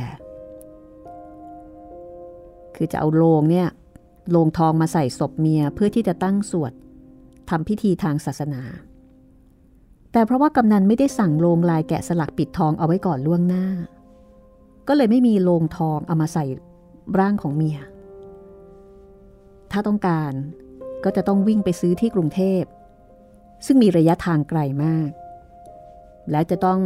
[2.75, 3.69] คือจะเอาโลงเนี่ย
[4.31, 6.73] โลงทองมาใส่ศพเมียเพื่อที่จะตั้งสวด
[7.51, 8.63] ทำพิธีทางศาสนา
[10.13, 13.67] แต่เพราะว่ากำนันไม่ได้สั่งโลงลายแกะสลักปิดทองเอาไว้ก่อนล่วงหน้า
[14.89, 16.45] ก็เลยไม่มีโลงทองเอามาใส่
[17.19, 17.79] ร่างของเมีย
[19.72, 20.33] ถ้าต้องการ
[21.05, 22.62] ก็จะต้องวิ่งไปซื้อที่กรุงเทพ
[23.66, 25.11] ซึ่งมีระยะทางไกลมาก
[26.31, 26.81] แล้วจะต้อง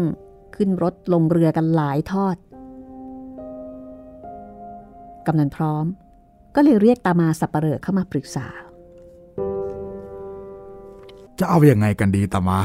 [0.56, 2.36] ขึ้นรถลงเรือกันหลายทอด
[5.26, 5.84] กำนันพร้อม
[6.54, 8.46] ก็เลยเรียกตามาสับปะเหร่อเข้ามาปรึกษา
[11.38, 12.58] จะเอาอยัางไงกันดีตามา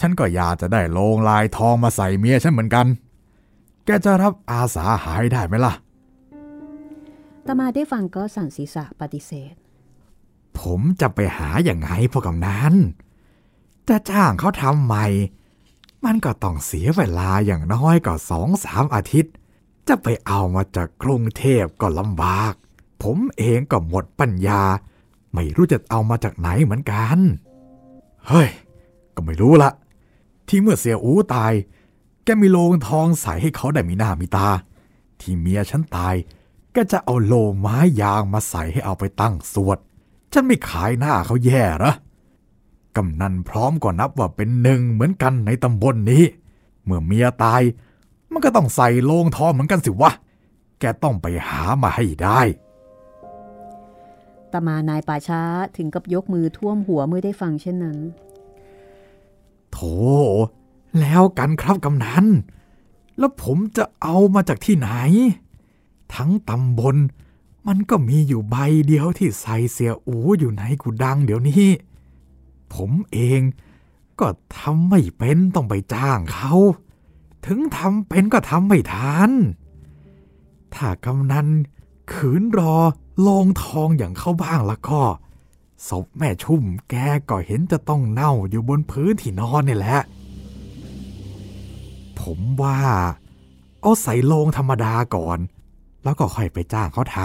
[0.00, 2.86] ฉันก็อยากจะได้โลงลายทองมาใส่เมียฉันเหมือนกัน
[3.84, 5.72] แกจะรับอาสาหายได้ไหมล่ะ
[7.46, 9.54] ตมาได้ฟังก็สั่นศีรษะปฏิเสธ
[10.58, 12.74] ผมจะไปหาอย่างไงพวกกำนั้น
[13.88, 15.06] จะจ้างเขาทำใหม่
[16.04, 19.32] มันก็ต้องเสียเวลาอย่างน้อยก็สองสามอาทิตย์
[19.88, 22.54] จะไปเอามาจากกรุงเทพก็ลำบาก
[23.02, 24.62] ผมเองก็หมดปัญญา
[25.34, 27.18] ไม่รู้จะเอามาจากไหนเหมือนกัน
[28.28, 28.48] เฮ้ย
[29.14, 29.70] ก็ไม่รู้ละ
[30.48, 31.52] ที่เมื่อเสียอูตาย
[32.24, 34.48] แกมีโลงทองใสให้เขาได้มีหน้ามีตา
[35.20, 36.14] ที่เมียฉันตาย
[36.76, 39.78] ก็จะเอาโลงไม้ยางมาใส่ให้เอาไปตั้งสวด
[40.32, 41.94] ฉันไม่ขายหน้าเขาแย่เหรอ
[42.96, 46.24] กำนันพร้อมก็นับว่าเป็นหนึ่งเหมือนกันในตำบลนนี้
[46.84, 47.62] เมื่อเมียตาย
[48.32, 50.12] มันก็ต้องใส่โลงทองเหมือนกันสิวะ
[50.80, 52.40] แกต้องไปหามาให้ได้
[54.52, 55.42] ตามานายป่าช้า
[55.76, 57.98] ถึงกับยกมือท่วมหัวเมื่อได้ฟังเช่นนั้น
[59.72, 59.78] โถ
[61.00, 62.26] แล้วกันครับกำนัน
[63.18, 64.90] แล้วผมจะเอามาจากที่ไหน
[66.14, 66.96] ทั้งตำบล
[67.66, 71.66] มันก็มีอยู่ใบเดียวที่ใส่เสียอูอยู่ในกูดังเดี๋ยวนี้
[72.74, 73.40] ผมเอง
[74.20, 76.54] ก็ทำไม่เป็นต้องไปจ้างเขา
[77.46, 79.30] ถึงทำเป็นก็ทำไม่ทัน
[80.74, 81.48] ถ้ากำนัน
[82.12, 82.76] ขืนรอ
[83.20, 85.02] โลงทองอย่างเขาบ้างล้วก็
[85.88, 86.94] ศพแม่ชุ่มแก
[87.30, 90.00] ก็เห็นจะต้องเน่าอยู่บนพื้นที่นอนนี่แหละ
[92.20, 92.78] ผมว่า
[93.80, 95.38] เอาใส่โลงธรรมดาก่อน
[96.04, 97.18] แล้วก็ค่อยไปจ้างเขาท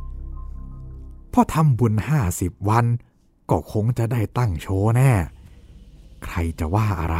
[0.00, 2.84] ำพอทำบุญห้าสิบวัน
[3.50, 5.12] ก็คงจะได้ตั้งโชว์แน่
[6.24, 7.18] ใครจะว่าอะไร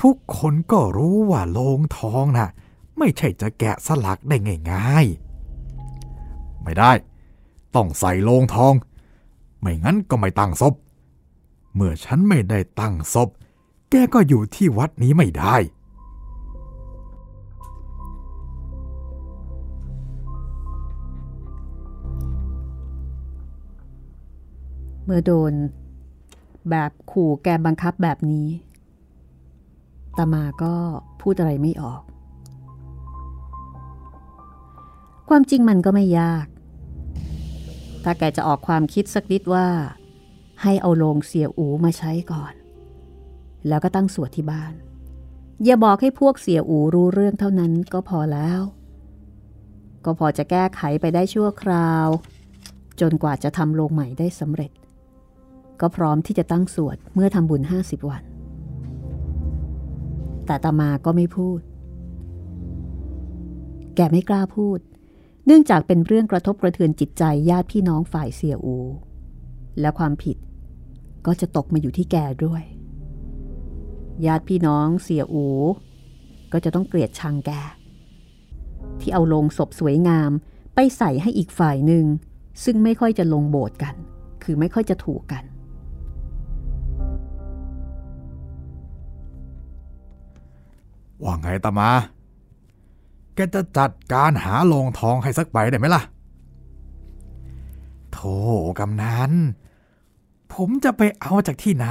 [0.00, 2.48] ทุกคนก็รู้ว่าโลงทองน่ะ
[2.98, 4.36] ไม่ใช่จะแกะสลักได้
[4.70, 6.92] ง่ายๆ ไม่ได้
[7.74, 8.74] ต้องใส่โลงทอง
[9.60, 10.74] ไม่งั้นก็ไม่ตั้งศพ
[11.74, 13.28] เมื่อฉันไม่ได้ตั้งศพ
[13.90, 15.56] แกก็อยู่ที่วัดนี้ไม่ได้
[25.10, 25.52] มื่อโดน
[26.70, 28.48] แบบขู่แกบังคับแบบนี้
[30.18, 30.74] ตามาก็
[31.20, 32.02] พูดอะไรไม่ออก
[35.28, 36.46] ความจริงมันก็ไม่ยาก
[38.04, 39.66] ถ้าแกจะออกความคิดสักนิดว่า
[40.62, 42.54] ให้เอาโลงเสียอูมาใช้ก่อน
[43.68, 44.72] แล้วก็ตั้งสวดที่บ้าน
[45.64, 48.60] อย่าบอกให้พวกเสียอูรู้เรื่องเท่านั้นก็พอแล้ว
[50.04, 52.06] ก็พอจะแก้ไขไปได้ชั่วคราว
[53.00, 54.70] จนกว่าจะทำโลงใหม่ได้สำเร็จ
[55.80, 58.22] ก็พร้อมที่จะตั้งสวดเมื่อทำบุญห้าสิบวัน
[60.46, 61.60] แต่ตามาก็ไม่พูด
[63.96, 64.78] แกไม่กล้าพูด
[65.46, 68.76] เนื่องจากเป็นเรื่องกระทบกระเทือนจิตใจญาติพี่น้องฝ่ายเสียอู
[69.80, 70.36] และความผิด
[71.26, 72.62] ก็จะตกมาอยู่ที่แกด้วย
[74.26, 75.46] ญาติพี่น้องเสียอู
[76.52, 77.50] ก็จะต้องเกลียดชังแก
[79.00, 80.30] ที่เอาลงศพสวยงาม
[80.74, 82.04] ไปใส่ให้อีกฝ่ายหนึ่ง
[82.64, 83.94] ซึ่งไม่ค่อยจะลงโบสถ์กัน
[84.42, 85.44] คือไม่ค่อยจะถูกกัน
[91.22, 91.90] ว่าไงตามา
[93.34, 96.02] แกจะจัดการหาโลงทองให้สักใบได้ไหมล่ะ
[98.12, 98.36] โธ่
[98.78, 99.32] กำนัน
[100.52, 101.86] ผมจะไปเอาจากที่ไหน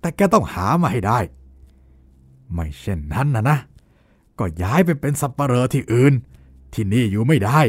[0.00, 1.18] แต่แกต้องหามาให้ได้
[2.52, 3.58] ไม่เช่นนั้นนะนะ
[4.38, 6.12] ก็ย้ายไปเป็นสับปเหรอที่อื่น
[6.74, 7.60] ที่นี่อยู่ไม่ได้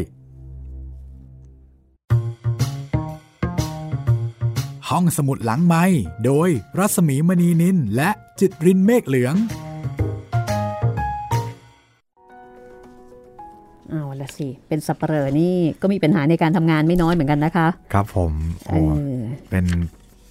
[4.90, 5.84] ห้องสมุดหลังไม้
[6.26, 6.50] โดย
[6.80, 9.36] รัสมีมณีนินและจิตรินเมฆเหลือง
[13.90, 18.34] เอาละสิ เป็นสับเปลอนี่ก็มีปัญหาในการทำงานไม่น้อยเหมือนกันนะคะ ครับผม
[18.68, 19.14] เอโอ้อ
[19.50, 19.66] เป็น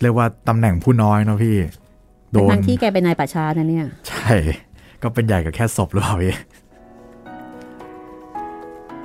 [0.02, 1.56] เรียกว่าตำแหน่งผู้น้อยเนาะพี่
[2.32, 4.32] โดนทั้งๆที่แกเป็นนายป่าช้านะเนี่ย ใช่
[5.02, 6.34] ก็เป็นใหญ่กับแค่ศพหรือเปล่าพี่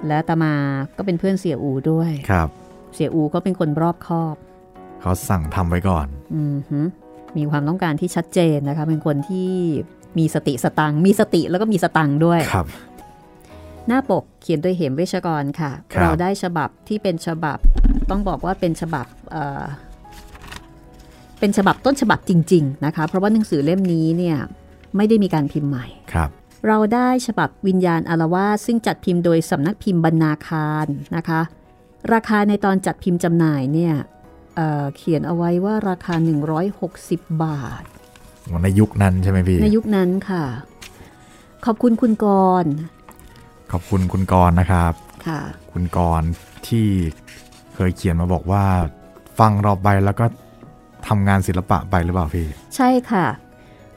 [0.08, 0.54] และตามา
[0.98, 2.50] ก็เป็นเพื่อนเสียอูด้วย ครับ
[2.96, 4.36] เสียอูก็เป็นคนรอบคอบ
[5.04, 6.86] เขาสั่งทำไว้ก่อนอือหือ
[7.38, 9.50] มีความต้องการที่ชัดเจนนะคะ เป็นคนที่
[10.18, 12.68] มีสติสตังค์มีสติแล้วก็มีสตังค์ด้วยครับ
[13.88, 17.58] หน้าปกเขียนโดยเหมเวชกรค่ะครับเราได้ฉบับที่เป็นฉบับ
[18.10, 19.63] ต้องบอกว่าเป็นฉบับเอ่อ
[21.39, 24.38] เป็นฉบับต้นฉบับจริง ๆ นะคะ เพราะว่าหนังสือเล่มนี้เนี่ย
[24.96, 26.30] ไม่ได้มีการพิมพ์ใหม่ครับ
[26.68, 31.42] เราได้ฉบับวิญญาณอารวาสซึ่งจัดพิมพ์โดยสำนักพิมพ์บรรณาคารนะคะ
[32.13, 33.94] ราคาในตอนจัดพิมพ์จำหน่ายเนี่ย
[34.56, 36.16] เอ่อเขียนเอาไว้ว่าราคา
[36.80, 37.84] 160 บาท
[38.63, 40.46] ในยุคนั้นใช่ไหมพี่ ในยุคนั้นค่ะ
[41.66, 42.26] ขอบคุณคุณก
[42.63, 42.72] รณ์
[43.72, 44.94] ขอบคุณคุณกรณ์นะครับ
[45.28, 45.39] ค่ะ
[45.72, 46.30] คุณกรณ์
[46.68, 46.88] ที่
[47.76, 48.66] เคยเขียนมาบอกว่า
[49.39, 50.26] ฟังเราไปแล้วก็
[51.08, 53.26] ทำงานศิลปะไปหรือเปล่าพี่ ใช่ค่ะ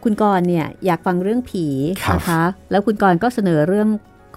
[0.04, 1.66] คุณกรณ์เนี่ยอยากฟังเรื่องผี
[2.04, 3.88] ครับนะคะ แล้วคุณกรณ์ก็เสนอเรื่อง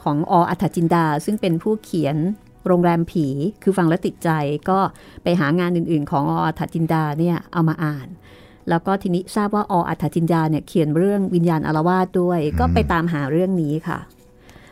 [0.04, 2.18] ของออัฐจินดา ซึ่งเป็นผู้เขียน
[2.67, 3.28] โรงแรมผี
[3.63, 4.30] คือฟังแล้วติดใจ
[4.69, 4.80] ก็
[5.24, 8.08] ไปหางานอื่นๆ ของออัฐจินดาเนี่ยเอามาอ่าน
[8.69, 14.00] แล้วก็ทีนี้ทราบว่าออัฐจินดาเนี่ยเขียนเรื่องวิญญาณอารวาสด้วย ก็ไปตามหาเรื่องนี้ค่ะ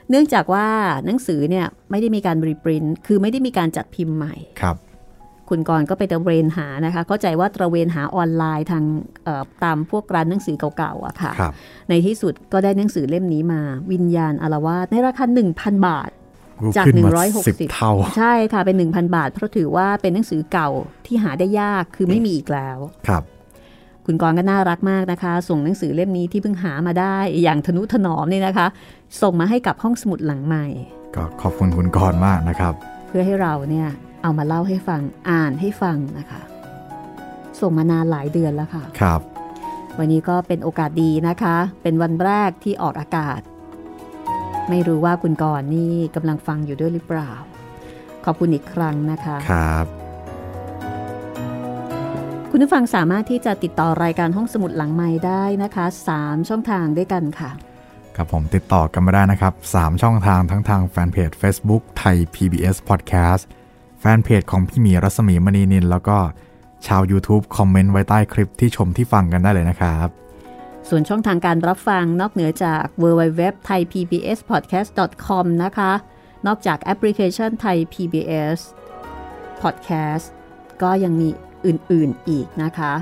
[0.10, 0.68] เนื่องจากว่า
[1.06, 4.78] หนังสือเนี่ยไม่ได้มีการรีปรินท์คือไม่ได้มีการจัดพิมพ์ใหม่ครับ
[5.50, 8.84] คุณกรณ์ก็ไปตระเวนหานะคะ เข้าใจว่าตระเวนหาออนไลน์ทาง
[9.24, 11.54] เอ่อตามพวกร้านหนังสือเก่าๆอะค่ะครับ
[11.90, 16.10] ในที่สุดก็ได้หนังสือเล่มนี้มา วิญญาณอารวาสในราคา1,000 บาท
[16.78, 20.70] จากขึ้นมา160สิบเท่า ใช่ค่ะ เป็น 1,000 บาท เพราะถือว่าเป็นหนังสือเก่า
[21.06, 23.24] ที่หาได้ยากคือไม่มีอีกแล้วครับ
[24.06, 28.68] คุณกรณ์ก็น่ารักมากนะคะ ส่งหนังสือเล่มนี้ที่เพิ่งหามาได้อย่างทนุถนอมเนี่ยนะคะ
[29.22, 30.66] ส่งมาให้กับห้องสมุดหลังใหม่
[31.16, 32.74] ก็ขอบคุณคุณกรณ์มากนะครับ
[33.08, 33.90] เพื่อให้เราเนี่ย
[34.24, 36.42] เอามาเล่าให้ฟังอ่านให้ฟังนะคะ
[37.60, 39.22] ส่งมานานหลายเดือนแล้วค่ะครับ
[40.00, 43.40] วันนี้ก็เป็นโอกาสดีนะคะ เป็นวันแรกที่ออกอากาศ
[44.70, 47.32] ไม่รู้ว่าคุณกรณ์นี่กำลังฟังอยู่ด้วยหรือเปล่า
[48.26, 49.86] ขอบคุณอีกครั้งนะคะ ครับ
[52.52, 55.86] คุณผู้ฟังสามารถที่จะติดต่อรายการห้องสมุดหลังไม้ได้นะคะ
[56.18, 57.52] 3 ช่องทางด้วยกันค่ะ
[58.16, 63.44] ครับผมติดต่อกันมาได้นะครับ 3 ช่องทางทั้งทางแฟนเพจ Facebook ไทย PBS Podcast
[64.00, 66.18] แฟนเพจของพี่หมีรัศมีมณีนินแล้วก็
[66.88, 70.08] ชาว YouTube คอมเมนต์ไว้ใต้คลิปที่ชมที่ฟังกันได้เลยนะครับ
[70.92, 74.90] ส่วนช่องทางการรับฟังนอกเหนือจาก w w w t h a i PBS Podcast
[75.26, 75.92] com นะคะ
[76.48, 78.60] นอกจากแอปพลิเคชันไทย PBS
[79.62, 80.26] Podcast
[80.82, 81.30] ก็ยังมี
[81.66, 82.94] อื่นๆอีกนะคะ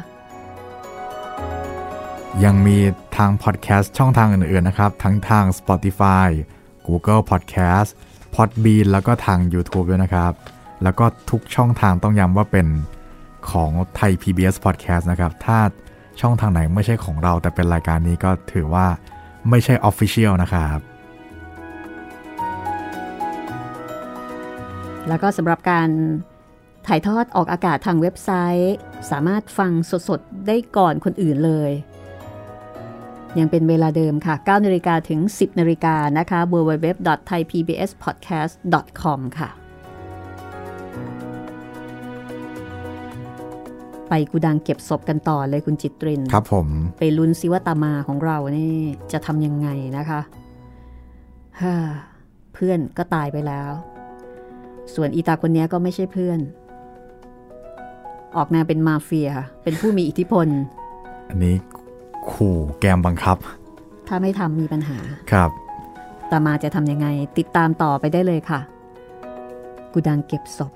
[2.43, 2.77] ยังมี
[3.17, 6.29] ทางพอดแคสต์ช่องทางอื่นๆนะครับ ทั้งทาง Spotify
[6.87, 7.89] Google Podcast
[8.35, 10.33] Podbean แล้วก็ทาง YouTube ด้วยนะครับ
[10.83, 12.67] แล้วก็ทุกช่องทางต้องย้ำว่าเป็น
[13.49, 15.59] ของไทย PBS Podcast นะครับ ถ้า
[16.21, 18.85] ช่องทางไหนไม่ใช่ของเรา แต่เป็นรายการนี้ก็ถือว่า
[19.49, 20.79] ไม่ใช่ Official นะครับ
[25.07, 25.89] แล้วก็สำหรับการ
[26.87, 28.75] ถ่ายทอดออกอากาศทางเว็บไซต์
[29.11, 29.71] สามารถฟัง
[30.09, 31.71] สดๆ ได้ก่อนคนอื่นเลย
[33.39, 39.49] ยังเป็นเวลาเดิมค่ะ9นาฬิกาถึง 10นาฬิกานะคะ www.thaipbspodcast.com ค่ะ
[44.09, 46.67] ไปกูดังเก็บศพกันต่อเลยคุณจิตริน ครับผม
[46.99, 48.73] ไปลุ้นซิว่าตามาของเรานี่
[49.11, 50.21] จะทำยังไงนะคะ
[51.61, 51.75] ฮ่า
[52.53, 53.71] เพื่อนก็ตายไปแล้ว
[54.95, 56.39] ส่วนอีตาคนเนี้ยก็ไม่ใช่เพื่อน
[58.35, 59.29] ออกแนวเป็นมาเฟีย
[59.63, 60.47] เป็นผู้มีอิทธิพล
[61.29, 61.55] อันนี้
[62.31, 63.37] ขู่แกมบังคับ
[64.07, 64.97] ถ้าไม่ทำมีปัญหา
[65.31, 65.49] ครับ
[66.31, 68.59] ตามาจะทำยังไง ติดตามต่อไปได้เลยค่ะ
[69.93, 70.71] กูดังเก็บศพ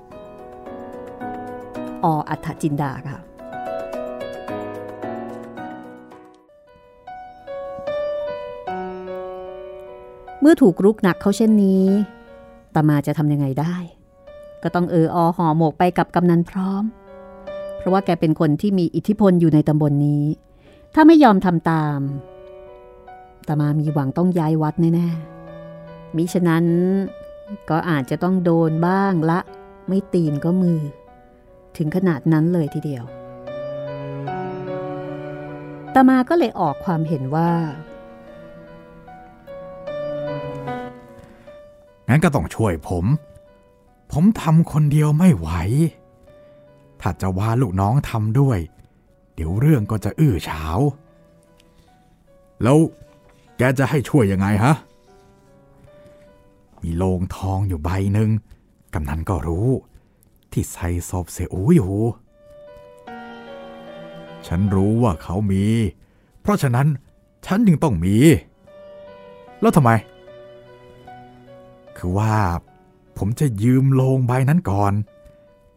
[2.04, 3.18] ออัฐจินดาค่ะ
[10.40, 11.86] เมื่อถูกรุกหนักเขาเช่นนี้
[12.74, 13.76] ตามาจะทำยังไงได้
[14.62, 16.84] ก็ต้องเอออห่อหมกไปกับกำนันพร้อม
[17.76, 20.24] เพราะว่าแกเป็นคนที่มีอิทธิพลอยู่ในตำบลนนี้
[20.94, 22.00] ถ้าไม่ยอมทำตาม
[23.48, 26.64] ตามามีหวังต้องย้ายวัดแน่ๆมิฉะนั้น
[27.70, 29.38] ก็อาจจะต้องโดนบ้างละ
[29.88, 30.80] ไม่ตีนก็มือ
[31.76, 33.04] ถึงขนาดนั้นเลยทีเดียว
[35.94, 37.52] ตามาก็เลยออกความเห็นว่า
[42.08, 43.04] งั้นก็ต้องช่วยผม
[44.12, 45.48] ผมทำคนเดียวไม่ไหว
[47.00, 48.58] ถ้าจะว่าลูกน้องทำด้วย
[49.34, 50.78] เดี๋ยวเรื่องก็จะอื้อฉาว
[52.62, 52.78] แล้ว
[53.56, 54.74] แกจะให้ช่วยยังไงฮะ
[56.82, 58.30] มีโลงทองอยู่ใบหนึ่ง
[58.94, 59.68] กำนันก็รู้
[60.52, 61.94] ที่ใส่ศพเสียอูอยู่
[64.46, 65.64] ฉันรู้ว่าเขามี
[66.40, 66.88] เพราะฉะนั้น
[67.46, 68.16] ฉันจึงต้องมี
[69.60, 69.90] แล้วทำไม
[71.96, 72.34] คือว่า
[73.18, 74.92] ผมจะยืมโลงใบนั้นก่อน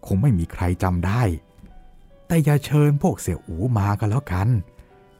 [0.05, 1.23] คงไม่มีใครจำได้
[2.27, 4.49] แต่อย่าเชิญพวกเสี่ยอูมากันแล้วกัน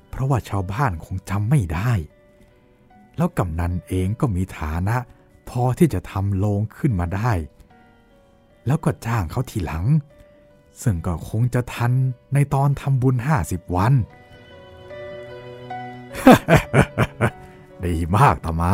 [0.09, 1.91] เพราะว่าชาวบ้านคงจำไม่ได้
[3.17, 4.97] แล้วกำนันเองก็มีฐานะ
[5.49, 7.31] พอที่จะทำโลงขึ้นมาได้
[8.67, 9.85] แล้วก็จ้างเขาทีหลัง
[10.81, 11.91] ซึ่งก็คงจะทัน
[12.33, 13.93] ในตอนทำบุญห้าสิบวัน
[17.85, 18.73] ดีมากตามา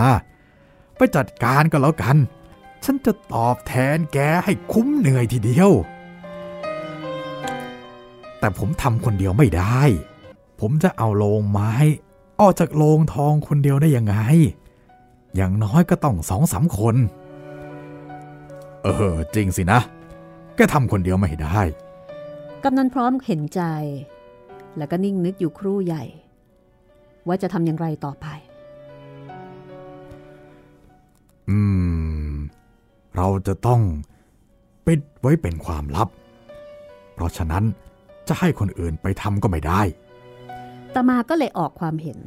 [0.96, 2.18] ไปจัดการก็แล้วกัน
[2.84, 5.72] ฉันจะตอบแทนแกให้คุ้มเหนื่อยทีเดียว
[8.40, 9.82] แต่ผมทำคนเดียวไม่ได้
[10.60, 11.74] ผมจะเอาโลงไม้
[12.40, 14.16] ออกจากโลงทองคนเดียวได้ยังไง
[15.36, 16.96] อย่างน้อยก็ต้องสองสามคน
[18.84, 19.80] เออ จริงสินะ
[20.56, 21.60] แกทำคนเดียวไม่ได้
[22.64, 23.62] กำนันพร้อมเห็นใจ
[24.78, 26.04] แล้วก็นิ่งนึกอยู่ครู่ใหญ่
[27.28, 28.28] ว่าจะทำอย่างไรต่อไป
[31.50, 31.60] อื
[32.30, 32.34] ม
[33.16, 33.82] เราจะต้อง
[34.86, 36.10] ปิดไว้เป็นความลับ
[37.14, 37.64] เพราะฉะนั้น
[38.28, 39.82] จะให้คนอื่นไปทำก็ไม่ได้
[40.94, 42.20] ตามาก็เลยออกความเห็น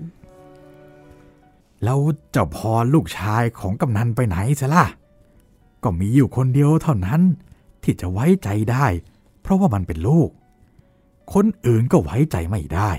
[1.84, 1.98] แล้ว
[2.32, 4.86] เจ้าพรลูกชายของกำนันไปไหนซะล่ะ
[5.84, 7.22] ก็มีอยู่คนเดียวเท่านั้น
[7.82, 8.86] ที่จะไว้ใจได้
[9.40, 10.30] เพราะว่ามันเป็นลูก
[11.32, 12.90] คนอื่นก็ไว้ใจไม่ได้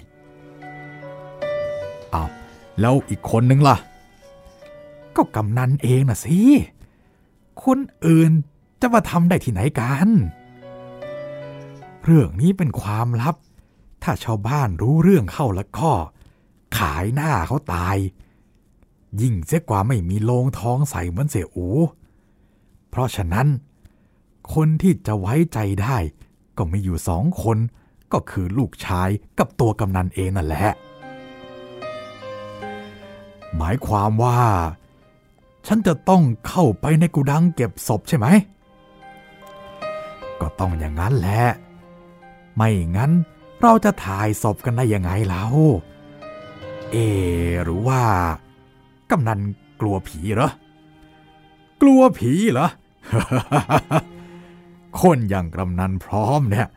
[2.14, 2.30] อ้าว
[2.80, 3.78] แล้วอีกคนนึงล่ะ
[5.16, 6.40] ก็กำนันเองน่ะสิ
[7.64, 8.32] คนอื่น
[8.82, 10.10] จะมาทำได้ที่ไหนกัน
[12.04, 13.36] เรื่องนี้เป็นความลับ
[14.04, 15.92] ถ้าชาวบ้านรู้เรื่องเข้าแล้วก็
[16.78, 17.98] ขายหน้าเขาตาย
[19.22, 21.68] ยิ่งเสียกว่าไม่มีโลงทองใส่เหมือนเสียอู
[22.94, 23.48] เพราะฉะนั้น
[24.54, 25.98] คนที่จะไว้ใจได้
[26.58, 27.58] ก็มีอยู่สองคน
[28.14, 30.68] ก็คือลูกชายกับตัวกำนันเองนั่นแหละ
[33.58, 34.40] หมายความว่า
[35.68, 38.28] ฉันจะต้องเข้าไปในกุดังเก็บศพใช่ไหม
[40.42, 41.44] ก็ต้องอย่างนั้นแหละ
[42.56, 43.12] ไม่งั้น
[43.62, 45.44] เราจะถ่ายศพกันได้ยังไงเล่า
[46.92, 46.98] เอ
[47.64, 48.02] หรือว่า
[49.12, 49.40] กำนัน
[49.82, 50.52] กลัวผีเหรอ
[51.82, 52.70] กลัวผีเหรอ
[55.02, 56.68] คนอย่างกำนันพร้อมเนี่ย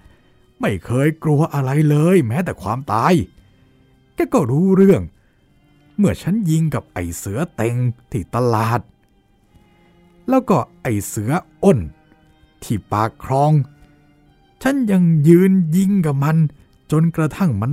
[0.61, 3.13] ไม่เคยกลัวอะไรเลยแม้แต่ความตาย
[4.15, 5.03] แกก็รู้เรื่อง
[5.99, 7.77] เมื่อฉันยิงกับไอเสือเต็ง
[8.13, 8.81] ที่ตลาด
[10.29, 11.33] แล้วก็ไอเสือ
[11.65, 11.79] อ้น
[12.63, 13.53] ที่ปากคลอง
[14.63, 16.37] ฉันยังยืนยิงกับมัน
[16.91, 17.71] จนกระทั่งมัน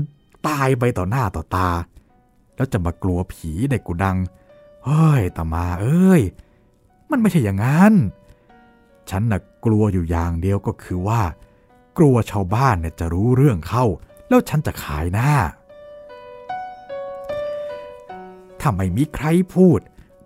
[0.48, 1.70] ตายไปต่อหน้าต่อตา
[2.56, 4.18] แล้วจะมากลัวผีในกุดัง
[4.86, 6.22] เฮ้ยตามาเอ้ย
[7.12, 7.94] มันไม่ใช่อย่างนั้น
[9.10, 11.22] ฉันน่ะกลัวอยู่อย่างเดียวก็คือว่า
[11.98, 13.86] กลัวชาวบ้านเนี่ยจะรู้เรื่องเข้า
[14.30, 15.32] แล้วฉันจะขายหน้า
[18.60, 19.80] ถ้าไม่มีใครพูด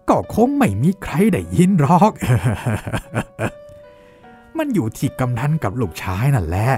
[0.09, 2.11] ก็คงไม่มีใครได้ยินหรอก
[4.57, 6.69] มันอยู่ที่กำนันกับลูกชายนั่นแหละ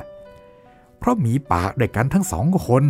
[0.97, 2.83] เพราะมีปากด้วยกันทั้งสองคน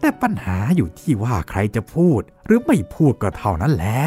[0.00, 4.00] แต่ปัญหาอยู่ที่ว่าใครจะพูดหรือไม่พูดก็เท่านั้นแหละ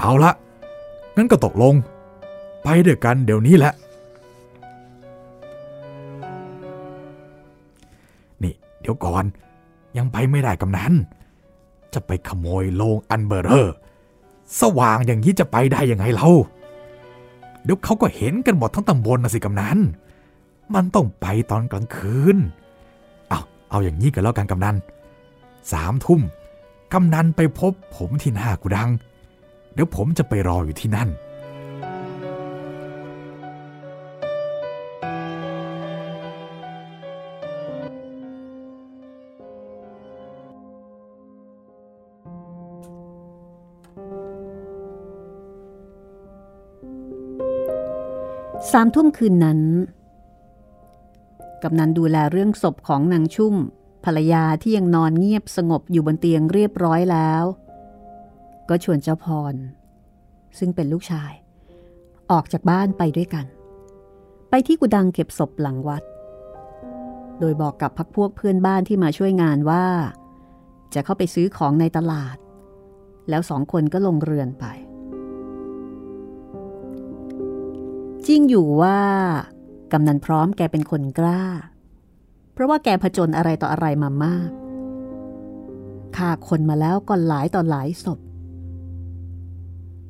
[0.00, 0.32] เอาละ
[1.16, 1.74] งั้นก็ตกลง
[2.62, 3.72] ไปด้วยกันเดี๋ยวนี้แหละ
[8.42, 9.24] นี่ เดี๋ยวก่อน
[9.96, 10.92] ยังไปไม่ได้กำนัน
[11.94, 13.74] จะไปขโมยโลงอันเบอร์เรอร์
[14.60, 16.30] สว่างอย่างนี้จะไปได้ยังไงเล่า
[17.64, 19.78] เดี๋ยวเขาก็เห็นกันหมดทั้งตำบลนะสิกำนัน
[20.74, 22.36] มันต้องไปตอนกลางคืน
[23.28, 24.76] เอาเอาอย่างนี้กันแล้วกันกำนัน
[25.72, 26.20] สามทุ่ม
[26.92, 28.90] กำนันไปพบผมที่หน้ากุดัง
[29.76, 31.08] เดี๋ยวผมจะไปรออยู่ที่นั่น
[48.72, 49.60] สามทุ่มคืนนั้น
[51.62, 53.54] กำนันดูแลเรื่องศพของนางชุ่ม
[54.04, 57.44] ภรรยาที่ยังนอนเงียบสงบอยู่บนเตียงเรียบร้อยแล้ว
[58.68, 59.54] ก็ชวนเจ้าพร
[60.58, 61.32] ซึ่งเป็นลูกชาย
[62.30, 63.46] ออกจากบ้านไปด้วยกัน
[64.50, 66.02] ไปที่กุดังเก็บศพหลังวัด
[67.40, 69.86] โดยบอกกับพักพวกเพื่อนบ้านที่มาช่วยงานว่า
[70.94, 72.36] จะเข้าไปซื้อของในตลาด
[73.28, 74.64] แล้วสองคนก็ลงเรือนไป
[78.26, 79.00] จริงอยู่ว่า
[79.92, 81.44] กำนันพร้อมแกเป็นคนกล้า
[82.52, 84.50] เพราะว่าแกผจญอะไรต่ออะไรมามาก
[86.16, 88.18] ฆ่าคนมาแล้วก็หลายต่อหลายศพ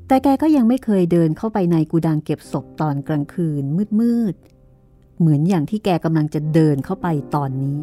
[0.09, 3.65] แต่แกก็ยังไม่เคยเดินเข้าไปในกูดังเก็บศพตอนกลางคืน
[4.01, 7.79] มืดๆ เหมือนอย่างที่แกกำลังจะเดินเข้าไปตอนนี้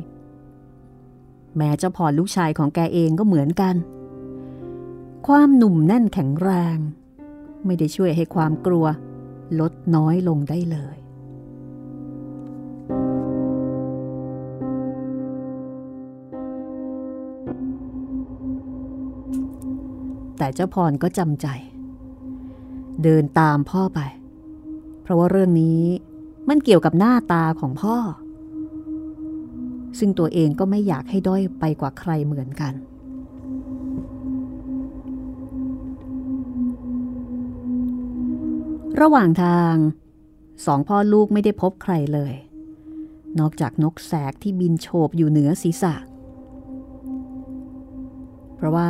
[1.58, 3.76] แม้เจ้าพรลูกชายของแกเองก็เหมือนกัน
[5.28, 6.78] ความหนุ่มแน่นแข็งแรง
[7.66, 8.86] ไม่ได้ช่วยให้ความกลัว
[9.60, 10.98] ลดน้อยลงได้เลย
[20.38, 21.48] แต่เจ้าพรก็จำใจ
[23.04, 24.00] เดินตามพ่อไป
[25.02, 25.82] เพราะว่าเรื่องนี้
[26.50, 27.98] มันเกี่ยวกับหน้าตาของพ่อ
[30.00, 32.74] ซึ่งตัวเองก็ไม่อยากให้ด้อยไปกว่าใครเหมือนกัน
[39.02, 39.76] ระหว่างทาง
[40.66, 42.34] สองพ่อลูกไม่ได้พบใครเลย
[43.40, 45.96] นอกจากนกแสกที่บินโฉบอยู่เหนือศีรษะ
[48.56, 48.90] เพราะว่า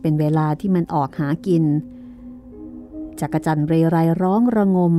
[0.00, 1.64] เป็นเวลาที่มันออกหากิน
[3.20, 4.94] จักรจันเรไรร้องระงม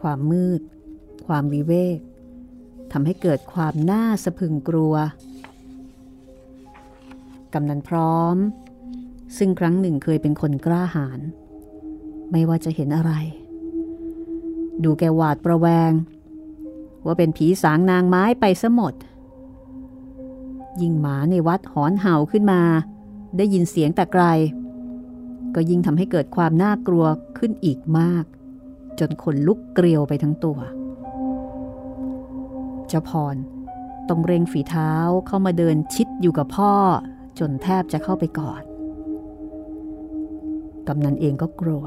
[0.00, 0.60] ความมืด
[1.26, 1.98] ความวิเวก
[2.92, 4.94] ทำให้เกิดความน่าสะพึงกลัว
[7.52, 8.36] กำนันพร้อม
[9.38, 11.20] ซึ่งครั้งหนึ่งเคยเป็นคนกล้าหาญ
[12.30, 13.12] ไม่ว่าจะเห็นอะไร
[14.84, 15.92] ดูแกหวาดประแวง
[17.04, 18.94] ว่าเป็นผีสางนางไม้ไปซะหมด
[20.80, 22.62] ยิ่งหมาในวัดหอนเห่าขึ้นมา
[23.36, 24.24] ได้ยินเสียงแต่ไกล
[25.54, 27.04] ก็ยิ่งทำให้เกิดความน่ากลัว
[27.38, 28.24] ขึ้นอีกมาก
[28.98, 30.58] จนขนลุกเกลียวไปทั้งตัว
[32.88, 33.36] เจ้าพร
[34.08, 34.92] ต้องเร่งฝีเท้า
[35.26, 36.72] เข้ามาเดินชิดอยู่กับพ่อ
[37.38, 38.62] จนแทบจะเข้าไปกอด
[40.88, 41.84] กำนันเองก็กลัว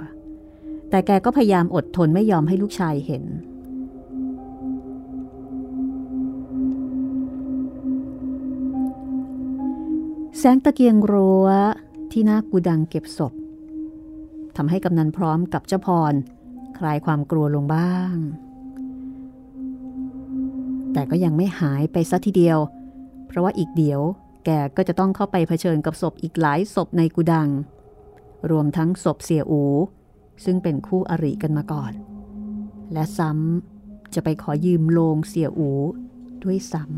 [0.89, 3.24] แต่แกก็พยายามอดทนไม่ยอมให้ลูกชายเห็น
[10.38, 11.47] แสงตะเกียงรัว
[12.11, 13.34] ที่หน้ากูดังเก็บศพ
[14.57, 16.13] ทำให้กำนันพร้อมกับเจ้าพร
[16.77, 18.15] คลายความกลัวลงบ้าง
[20.93, 22.59] แต่ก็ยังไม่หายไปซะทีเดียว
[23.27, 24.01] เพราะว่าอีกเดี๋ยว
[24.45, 27.49] แกก็จะต้องเข้าไปเผชิญกับศพอีกหลายศพในกูดัง
[28.51, 29.63] รวมทั้งศพเสียอู
[30.45, 31.93] ซึ่งเป็นคู่อริกันมาก่อน
[32.93, 35.71] และซ้ำจะไปขอยืมโลงเสียอู
[36.43, 36.91] ด้วยซ้ำ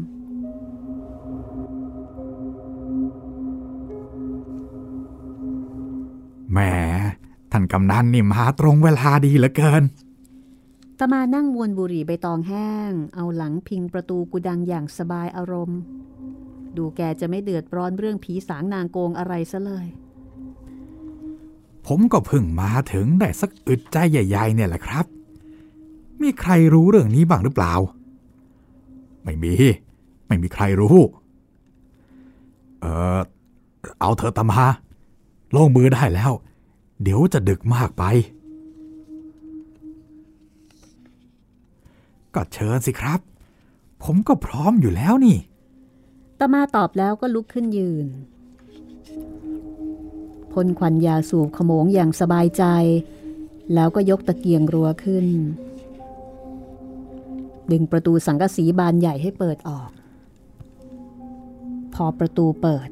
[6.52, 6.60] แหม
[7.58, 9.84] ท่านกำนันนี่มาตรงเวลาดีเหลือเกิน
[11.00, 15.80] ตมานั่งวนบุหรี่ใบตองแห้ง เอาหลังพิงประตูกุดังอย่างสบายอารมณ์
[16.78, 19.88] ดูแกจะไม่เดือดร้อนเรื่องผีสางนางโกงอะไรซะเลย
[21.88, 25.06] ผมก็เพิ่งมาถึงได้สักอึดใจใหญ่ๆเนี่ยแหละครับ
[26.22, 27.74] มีใครรู้เรื่องนี้บ้างหรือเปล่า
[29.24, 29.54] ไม่มี
[30.28, 30.98] ไม่มีใครรู้
[32.80, 32.86] เอ
[33.18, 33.20] อ
[34.00, 34.66] เอาเถอะตมา
[35.56, 36.34] ลงมือได้แล้ว
[37.02, 38.04] เดี๋ยวจะดึกมากไป
[42.36, 43.20] ก็เชิญสิครับ
[44.04, 45.38] ผมก็พร้อมอยู่แล้วนี่
[46.40, 48.08] ตมาตอบแล้วก็ลุกขึ้นยืน
[50.52, 52.64] พ่นควันยาสูบขโมงอย่างสบายใจ
[53.74, 55.26] แล้วก็ยกตะเกียงรัวขึ้น
[57.72, 59.90] ดึงประตูสังกะสีบานใหญ่ให้เปิดออก
[61.94, 62.88] พอประตูเปิด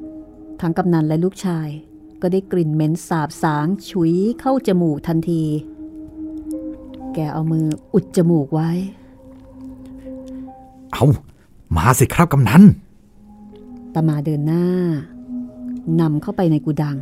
[0.62, 1.70] ทั้งกำนันและลูกชาย
[2.24, 5.44] ก็ได้กลิ่นเหม็นสาบสางฉุยเข้าจมูกทันที
[7.14, 8.70] แกเอามืออุดจมูกไว้
[10.94, 11.04] เอา
[11.76, 12.64] มาสิครับกำนัน
[13.94, 14.66] ตามาเดินหน้า
[16.02, 16.98] นำเข้าไปในกุดัง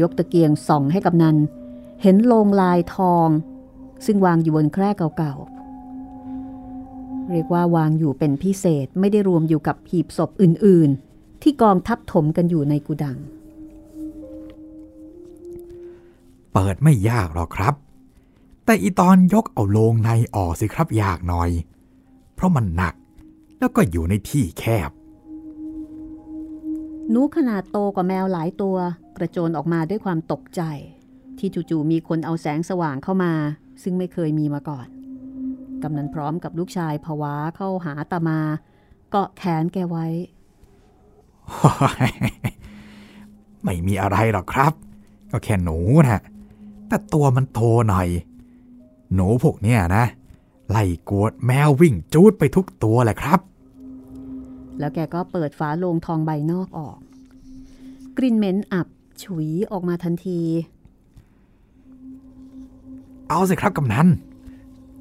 [0.00, 1.36] ยกตะเกียงส่องให้กำนัน
[2.02, 3.28] เห็นโลงลายทอง
[4.04, 13.18] ซึ่งวางอยู่บนแคร่เก่าๆ เรียกว่าวางอยู่เป็นพิเศษไม่ได้รวมอยู่กับหีบศพอื่นๆ ที่กองทับถมกันอยู่ในกุดัง
[16.52, 17.74] เปิดไม่ยากหรอกครับ
[18.64, 21.50] แต่อีตอนยกเอาโลงในออกสิครับยากหน่อย
[22.34, 22.94] เพราะมันหนัก
[23.58, 24.90] แล้วก็อยู่ในที่แคบ
[27.10, 28.76] หนูขนาดโตกว่าแมวหลายตัว
[29.16, 30.62] กระโจนออกมาด้วยความตกใจ
[31.38, 33.32] ที่จู่ๆมีคนเอาแสงสว่างเข้ามา
[33.82, 34.86] ซึ่งไม่เคยมีมาก่อน
[35.82, 38.40] กำนันพร้อมกับลูกชายภาวะเข้าหาตามา
[39.10, 40.06] เกาะแขนแกไว้
[43.64, 44.72] ไม่มีอะไรหรอกครับ
[45.30, 45.78] ก็แค่หนู
[46.08, 46.22] นะ
[46.90, 48.08] แต่ตัวมันโตหน่อย
[49.14, 50.04] หนูพวกเนี้ยนะ
[50.70, 53.40] ไล่กวดแมววิ่งจูดไปทุกตัวแหละครับ
[54.78, 56.98] แล้วแกก็เปิดฝาโลงทองใบนอกออก
[58.16, 58.86] กลิ่นเหม็นอับ
[59.22, 60.40] ฉุยออกมาทันที
[63.28, 64.08] เอาสิครับกำนัน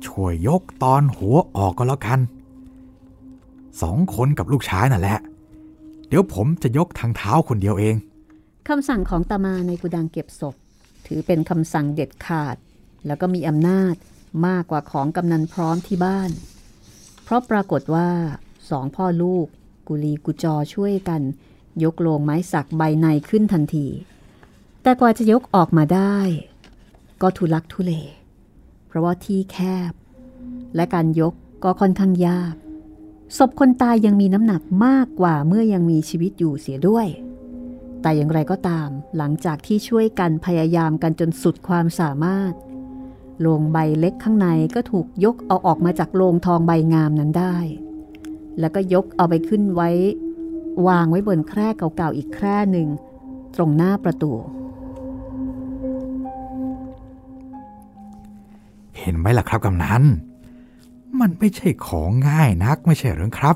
[0.06, 2.20] ช่วยยกตอนหัวออกก็แล้วกัน
[3.82, 5.20] สองคนกับลูกชายนั่นแหละ
[6.08, 7.96] เดี๋ยวผมจะยกทางเท้าคนเดียวเอง
[8.68, 10.56] คำสั่งของตามาในกุดังเก็บศพ
[11.06, 12.56] ถือเป็นคำสั่งเด็ดขาด
[13.06, 13.96] แล้วก็มีอำนาจ
[14.48, 16.32] มากกว่าของกำนันพร้อมที่บ้าน
[17.24, 18.10] เพราะปรากฏว่า
[18.70, 19.48] สองพ่อลูก
[19.88, 21.22] กุลีกุจอช่วยกัน
[21.84, 23.88] ยกโลงไม้สักใบในขึ้นทันที
[24.82, 26.18] แต่กว่าจะยกออกมาได้
[27.22, 27.92] ก็ทุลักทุเล
[28.88, 29.58] เพราะว่าที่แค
[29.92, 29.94] บ
[30.76, 31.34] และการยก
[31.64, 32.56] ก็ค่อนข้างยาก
[33.38, 37.08] ศพคนตายยังมีน้ำหนักมากกว่าเมื่อยังมีชีวิตอยู่เสียด้วย
[38.02, 42.54] แต่อย่างไรก็ตาม หลังจากที่ช่วยกันพยายามกันจนสุดความสามารถ
[43.40, 47.58] โลงใบเล็กข้างในก็ถูกยกเอาออกมาจากโลงทองใบงามนั้นได้
[48.60, 49.90] แล้วก็ยกเอาไปขึ้นไว้
[50.88, 52.88] วางไว้บนแคร่เก่าๆอีกแคร่หนึ่ง
[53.56, 54.32] ตรงหน้าประตู
[58.98, 60.04] เห็นไหมล่ะครับกำนัน
[61.20, 63.56] มันไม่ใช่ของง่ายนักไม่ใช่หรือครับ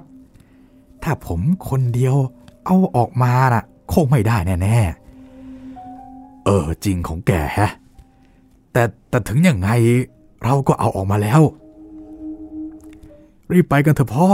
[1.03, 1.39] ถ้าผม
[1.69, 2.15] คนเดียว
[2.65, 7.69] เอาออกมาน่ะ คงไม่ได้แน่ๆ เออจริงของแกฮะ
[8.71, 9.69] แต่แต่ถึงยังไง
[10.43, 11.41] เราก็เอาออกมาแล้ว
[13.51, 14.27] รีบไปกันเถอะพ่อ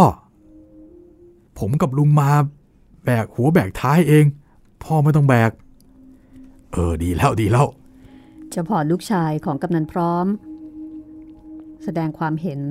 [1.60, 2.30] ผมกับลุงมา
[3.06, 4.26] แบกหัวแบกท้ายเอง
[4.84, 5.52] พ่อไม่ต้องแบก
[6.72, 7.68] เออดีแล้วดีแล้ว
[8.54, 10.26] เฉพาะลูกชายของกำนันพร้อม
[11.84, 12.62] แสดงความเห็น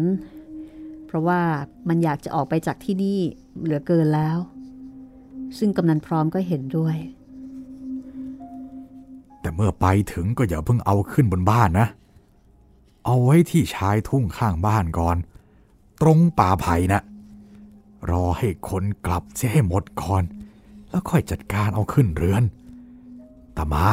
[1.07, 1.41] เพราะว่า
[1.89, 3.19] มันอยากจะออกไปจากที่นี่
[3.63, 4.39] เหลือเกินแล้ว
[5.59, 6.97] ซึ่งกำนันพร้อมก็เห็นด้วย
[9.41, 11.89] แต่เมื่อไปถึงก็อย่าเพิ่งเอาขึ้นบนบ้านนะ
[13.05, 15.17] เอาไว้ที่ชายทุ่งข้างบ้านก่อน
[16.01, 17.01] ตรงป่าไผ่นะ
[18.11, 20.23] รอให้คนกลับเสียให้หมดก่อน
[20.89, 22.43] แล้วค่อยจัดการเอาขึ้นเรือน
[23.57, 23.87] ตามา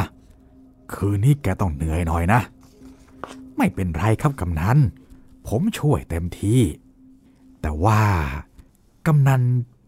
[0.92, 2.40] คืนนี้แกต้องเหนื่อยหน่อยนะ
[3.56, 4.78] ไม่เป็นไรครับกำนัน
[5.46, 6.60] ผมช่วยเต็มที่
[7.62, 8.00] แต่ว่า
[9.06, 9.42] กำนัน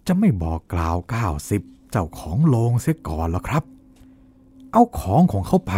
[0.09, 3.63] จะไม่บอกกล่าวก้าสิบเจ้าของโลงเสียก่อนหรอครับ
[4.73, 5.73] เอาของของเขาไป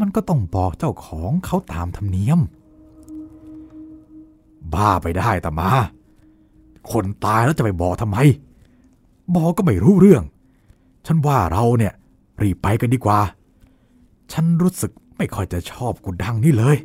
[0.00, 2.40] มันก็ต้องบอกเจ้าของเขาตามธรรมเนียม
[4.74, 5.70] บ้าไปได้ตามา
[6.90, 8.18] คนตายแล้วจะไปบอกทำไม
[9.36, 10.22] บอกก็ไม่รู้เรื่อง
[11.06, 11.92] ฉันว่าเราเนี่ย
[12.40, 13.20] รีบไปกันดีกว่า
[14.32, 16.76] ฉันรู้สึกไม่ค่อยจะชอบกุดังนี่เลย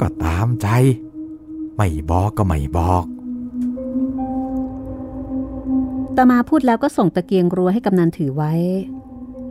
[0.00, 0.68] ก็ตามใจ
[1.76, 3.04] ไม่บอกก็ไม่บอก
[6.16, 8.52] ตามาพูดแล้วก็ส่งตะเกียงรัวให้กำนันถือไว้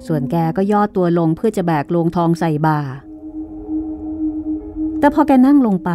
[0.07, 2.79] ส่วนแกก็ย่อตัวลงเพื่อจะแบกโลงทองใส่บ่า
[4.99, 5.91] แต่พอแกนั่งลงไป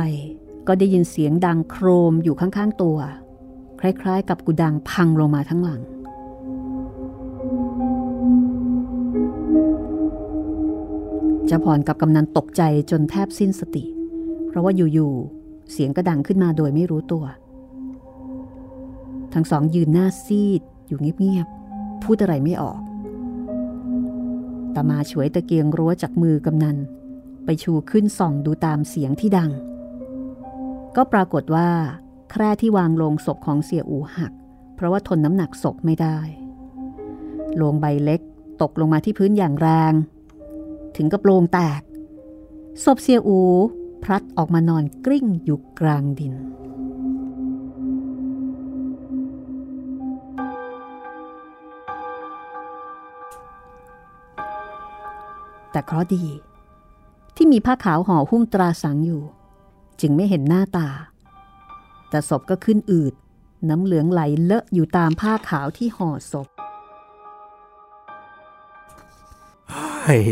[0.67, 2.99] ก็ได้ยินเสียงดังโครมอยู่ข้างๆตัว
[3.81, 5.81] คล้ายๆ กับกุดังพังลงมาทั้งหลัง
[11.47, 13.85] เจ้าพรกับกำนันตกใจจนแทบสิ้นสติ
[14.49, 17.25] เพราะว่าอยู่ๆ เสียงก็ดังขึ้นมาโดยไม่รู้ตัว
[19.35, 22.80] ทั้งสองยืนหน้าซีดอยู่เงียบๆ พูดอะไรไม่ออก
[24.74, 26.76] ตามาช่วยตะเกียงรั้วจากมือกำนัน
[27.45, 29.51] ไปชูขึ้นส่องดูตามเสียงที่ดัง
[30.97, 31.68] ก็ปรากฏว่า
[32.30, 34.32] แคร่ที่วางลงศพของเสียอูหัก
[34.74, 36.18] เพราะว่าทนน้ำหนักศพไม่ได้
[37.57, 38.20] โลงใบเล็ก
[38.62, 39.93] ตกลงมาที่พื้นอย่างแรง
[40.97, 41.82] ถึงกับโลงแตก
[42.85, 43.41] ศพเสียอู
[44.03, 46.35] พลัดออกมานอนกลิ้งอยู่กลางดิน
[55.75, 56.25] แต่เคราะดี
[57.37, 59.22] ที่มีผ้าขาวห่อหุ้มตราสังอยู่
[60.01, 60.89] จึงไม่เห็นหน้าตา
[62.09, 63.14] แต่ศพก็ขึ้นอืด
[63.68, 66.49] น้ำเหลืองไหลเลอะอยู่ตามผ้าขาวที่ห่อศพ
[69.70, 70.25] เฮ้ย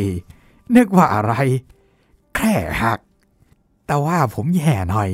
[0.77, 1.35] นึกว่าอะไร
[2.37, 2.99] แค่หัก
[3.87, 5.11] แต่ว่าผมแย่หน่อย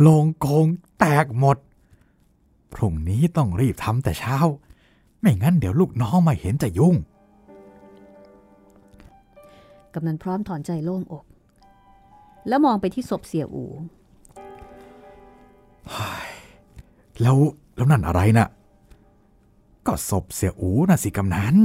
[0.00, 0.66] โลงโกง
[0.98, 1.56] แตกหมด
[2.72, 4.36] พรุ่งนี้ต้องรีบทำแต่เช้า
[5.20, 6.96] ไม่งั้นเดี๋ยวลูกน้องมาเห็นจะยุ่ง
[9.96, 11.24] กำนันพร้อมถอนใจโล่งอก
[12.48, 13.64] แล้วมองไปที่ศพเสียอู
[17.20, 17.36] แล้ว
[17.76, 18.48] แล้วนั่นอะไรนะ่ะ
[19.86, 21.56] ก็ศพเสียอูน่ะสิกำนัน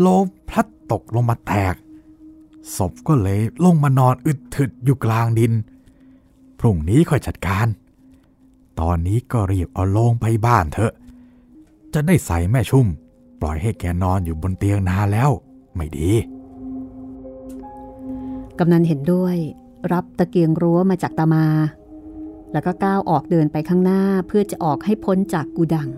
[0.00, 0.06] โล
[0.48, 1.74] พลัดตกลงมาแตก
[2.76, 5.52] ศพก็เลยลงมานอนอึดถึดอยู่กลางดิน
[6.58, 7.66] พรุ่งนี้ค่อยจัดการ
[8.80, 10.92] ตอนนี้ก็รีบเอาโลงไปบ้านเถอะ
[11.94, 12.86] จะได้ใส่แม่ชุ่ม
[13.40, 15.30] ปล่อยให้แกนอนอยู่บนเตียงนานแล้ว
[15.76, 16.10] ไม่ดี
[18.58, 19.36] กำนันเห็นด้วย
[19.92, 21.46] รับตะเกียงรั้วมาจากตามา
[22.52, 25.88] แล้วก็ก้าวออกเดินไปข้างหน้าเพื่อจะออกให้พ้นจากกูดัง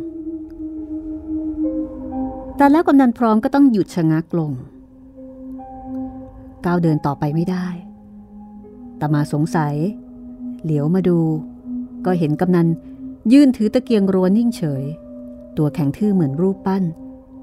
[2.56, 4.52] แต่แล้วกำนันพร้อมก็ต้องหยุดชะงักลง
[6.66, 7.66] ก้าวเดินต่อไปไม่ได้
[9.00, 9.74] ตามาสงสัย
[10.62, 11.18] เหลียวมาดู
[12.06, 12.68] ก็เห็นกำนัน
[13.32, 14.84] ยื่นถือตะเกียงรัวนิ่งเฉย
[15.56, 16.84] ตัวแข็งทื่อเหมือนรูปปั้น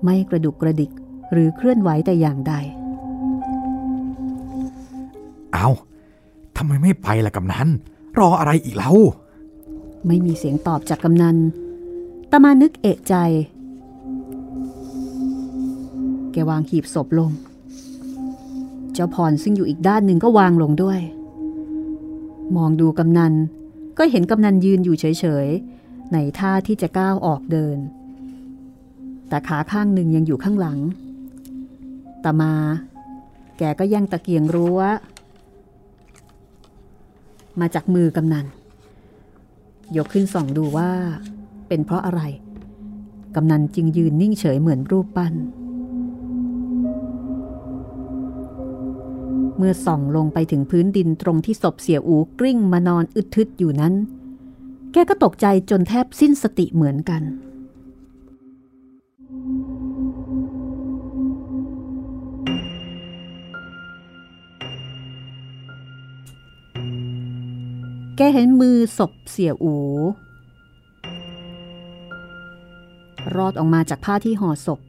[0.04, 0.92] ไม่กระดุกกระดิก
[1.32, 2.54] หรือเคลื่อนไหวแต่อย่างใด
[5.54, 5.68] เอา
[6.58, 7.68] ทำไมไม่ไปล่ะกำนัน
[8.20, 8.92] รออะไรอีกเล่า
[10.08, 11.38] ไม่มีเสียงตอบจากกำนัน
[12.32, 13.16] ตามานึกเอะใจ
[16.32, 17.32] แกวางหีบศพลง
[18.94, 21.00] เจ้าพรซึ่งอยู่อีกด้านหนึ่งก็วางลงด้วย
[22.56, 23.34] มองดูกำนัน
[23.98, 27.78] ก็เห็นกำนันยืนอยู่เฉยๆ ในท่าที่จะก้าวออกเดิน
[29.30, 30.80] แต่ขาข้างหนึ่งยังอยู่ข้างหลัง
[32.24, 32.54] ตามา
[33.58, 34.80] แกก็ย่งตะเกียงรั้ว
[37.60, 38.46] มาจากมือกำนัน
[39.98, 40.92] ยกขึ้นส่องดูว่า
[41.68, 42.22] เป็นเพราะอะไร
[43.36, 45.34] กำนันจึงยืนนิ่งเฉยเหมือนรูปปั้น
[49.58, 53.94] เมื่อส่องลงไปถึงพื้นดินตรงที่ศพเสียอูกลิ้งมานอนอึดทึดอยู่นั้น
[54.92, 57.24] แกก็ตกใจจนแทบสิ้นสติเหมือนกัน
[68.34, 69.76] เห็นมือศพเสียอู
[73.36, 74.80] รอดออกมาจากผ้าที่ห่อศพ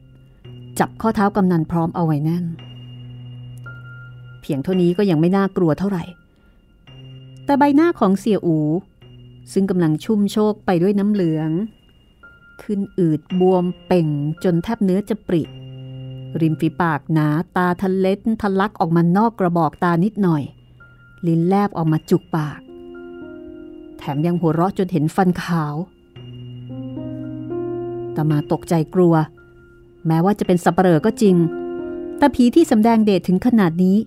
[0.79, 2.45] จับข้อเท้ากำนันพร้อมเอาไว้แน่น
[4.41, 6.03] เพียงเท่านี้ก็ยังไม่น่ากลัวเท่าไหร่
[7.45, 8.57] แต่ใบหน้าของเสียอู
[9.53, 11.49] ซึ่งกำลังชุ่มโชกไปด้วยน้ำเหลือง
[12.61, 14.07] ขึ้นอืดบวมเป่ง
[14.43, 15.43] จนแทบเนื้อจะปริ
[16.41, 20.43] ริมฝีปากหนาตาทะเล็ดทะลักออกมานอกกระบอกตานิดหน่อย
[21.27, 22.59] ลิ้นแลบออกมาจุกปาก
[23.97, 25.75] แถมยังหัวเราะจนเห็นฟันขาว
[28.15, 29.15] ตมาตกใจกลัว
[30.07, 31.35] แม้ว่าจะเป็นสัปเหร่อก็จริง
[32.17, 33.97] แต่ผีที่สำแดงเดชถึงขนาดนี้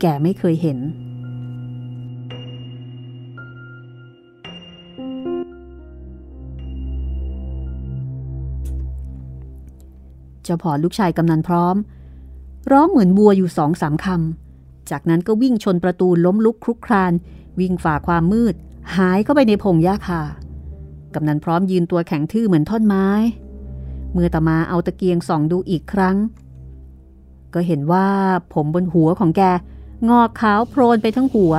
[0.00, 0.78] แกไม่เคยเห็น
[10.42, 11.76] เจ้าพอลูกชายกำนันพร้อม
[12.72, 17.12] ร้องเหมือนบัวอยู่สองสามคำจากนั้นก็วิ่งชนประตูล้มลุกคลุกคราน
[17.60, 18.54] วิ่งฝ่าความมืด
[18.96, 20.22] หายเข้าไปในพงหญ้าคา
[21.14, 23.08] กำนันพร้อมยืนตัวแข็งทื่อเหมือนท่อนไม้
[24.12, 26.16] เมื่อตามาเอาตะเกียงส่องดูอีกครั้ง
[27.54, 28.06] ก็เห็นว่า
[28.54, 29.42] ผมบนหัวของแก
[30.08, 31.54] งอกขาวโพลนไปทั้งหัว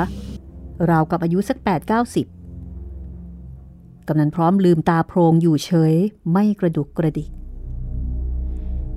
[0.90, 2.26] ราวกับอายุสักแปดเก้าสิบ
[4.08, 5.94] กำนันพร้อมลืมตาโพรงอยู่เฉย
[6.32, 7.30] ไม่กระดุกกระดิก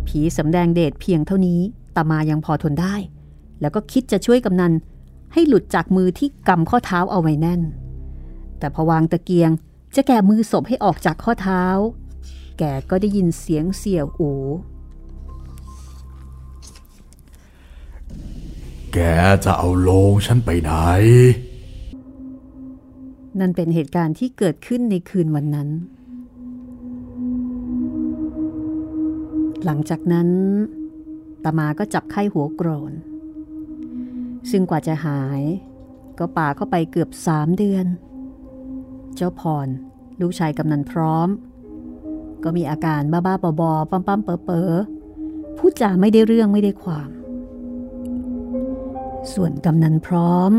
[0.06, 1.60] ผีสำแดงเดชเพียงเท่านี้
[1.96, 2.94] ตามายังพอทนได้
[3.60, 4.72] แล้วก็คิดจะช่วยกำนัน
[5.32, 7.60] ให้หลุดจากมือที่กำข้อเท้าเอาไว้แน่น
[8.62, 9.50] แต่พอวางตะเกียง
[9.94, 11.64] จะแก่มือศพให้ออกจากข้อเท้า
[12.58, 14.32] แกก็ได้ยินเสียงเสี่ยวอู
[18.92, 18.98] แก
[19.44, 20.72] จะเอาโลงฉันไปไหน
[23.40, 25.68] นั่นเป็นเหตุการณ์ที่เกิดขึ้นในคืนวันนั้น
[29.64, 30.28] หลังจากนั้น
[31.44, 32.92] ตามาก็จับไข้หัวโกรน
[34.50, 35.42] ซึ่งกว่าจะหาย
[36.18, 37.86] ก็ป่าเข้าไปเกือบสามเดือน
[39.16, 39.68] เจ้าพร
[40.20, 41.28] ลูกชายกำนันพร้อม
[42.44, 47.10] ก็มีอาการบ้าๆบอๆปั๊มๆเปอๆพูดจาไม่ได้เรื่องไม่ได้ความ
[49.32, 50.52] ส่วนกำนันพร้อม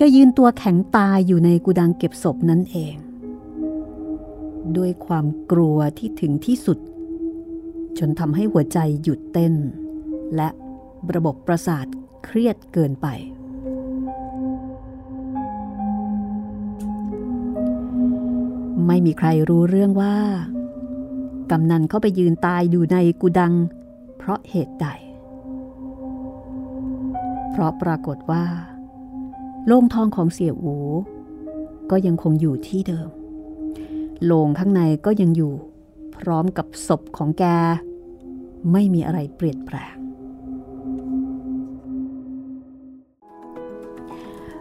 [0.00, 2.96] ก็ยืนตัวแข็งตายอยู่ในกุดังเก็บศพนั่นเอง
[4.76, 6.78] ด้วยความกลัวที่ถึงที่สุด
[7.98, 9.54] จนทำให้หัวใจหยุดเต้น
[10.36, 10.48] และ
[11.14, 11.86] ระบบประสาท
[12.24, 13.06] เครียดเกินไป
[18.86, 20.16] ไม่มีใครรู้เรื่องว่า
[21.50, 23.54] กำนันเข้าไปยืนตายอยู่ในกุดัง
[24.16, 24.86] เพราะเหตุใด
[27.50, 28.44] เพราะปรากฏว่า
[29.66, 30.76] โล่งทองของเสี่ยอู
[31.90, 33.08] ก็ยังคงอยู่ที่เดิม
[34.24, 35.54] โลงข้างในก็ยังอยู่
[36.16, 37.44] พร้อมกับศพของแก
[38.72, 39.96] ไม่มีอะไรเปลี่ยนแปลง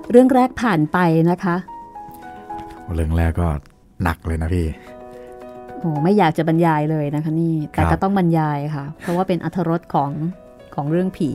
[0.09, 0.97] เรื่องแรกผ่านไป
[1.31, 1.55] นะคะ
[2.93, 3.49] เรื่องแรกก็
[4.03, 4.67] หนักเลยนะพี่
[5.79, 10.11] โอ้ไม่อยากจะบรรยายเลยนะคะนี่ แต่ก็ต้องบรรยายค่ะ เพราะว่าเป็นอัธรสของ
[10.75, 11.31] ของเรื่องผี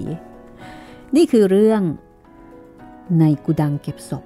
[1.17, 1.83] นี่คือเรื่อง
[3.21, 4.25] ในกุดังเก็บศพ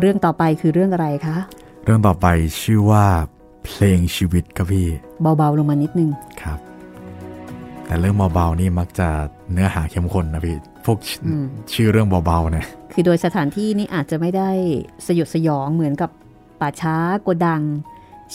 [0.00, 1.36] เรื่องต่อไปคือเรื่องอะไรคะ
[1.84, 2.26] เรื่องต่อไป
[2.62, 3.04] ชื่อว่า
[3.64, 4.86] เพลงชีวิตครับพี่
[5.38, 6.10] เบาๆลงมานิดนึง
[6.42, 6.58] ครับ
[7.86, 9.08] แต่เรื่องเบาๆนี่มักจะ
[9.52, 10.98] เนื้อหาเข้มข้นนะพี่ พวก
[11.72, 14.50] ชื่อเรื่องเบาๆเนี่ย คือโดยสถานที่นี้อาจจะไม่ได้
[15.06, 16.10] สยดสยองเหมือนกับ
[16.60, 17.62] ป่าช้าโกดัง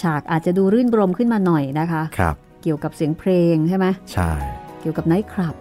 [0.01, 4.31] ฉากอาจจะดูรื่นรมขึ้นมาหน่อยนะคะครับเกี่ยวกับเสียงเพลงใช่ไหมใช่
[4.81, 5.55] เกี่ยวกับไนท์คลับ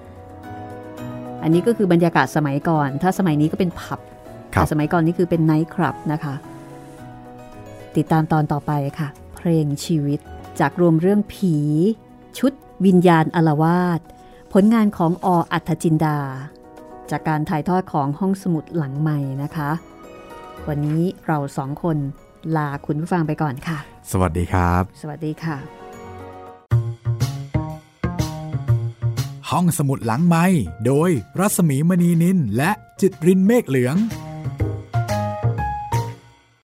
[1.42, 4.01] อันนี้ก็คือบรรยากาศสมัยก่อน ถ้าสมัยนี้ก็เป็นผับ
[4.55, 6.34] ครับแต่สมัยก่อนนี่คือเป็นไนท์คลับนะคะ
[7.97, 10.20] ติดตามตอนต่อไปค่ะ เพลงชีวิต
[10.61, 11.57] จากรวมเรื่องผี
[12.38, 12.53] ชุด
[12.86, 14.01] วิญญาณอลวาด
[14.53, 16.18] ผลงานของออัธจินดา
[17.11, 19.71] จากการถ่ายทอดของห้องสมุดหลังใหม่นะคะ
[20.69, 21.97] วันนี้เราสองคน
[22.57, 23.79] ลาคุณผู้ฟังไปก่อนค่ะ
[24.11, 25.57] สวัสดีครับ สวัสดีค่ะ
[29.51, 30.45] ห้องสมุดหลังไม้
[30.87, 33.97] โดยรัสมีมณีนินและจิตรินเมฆเหลือง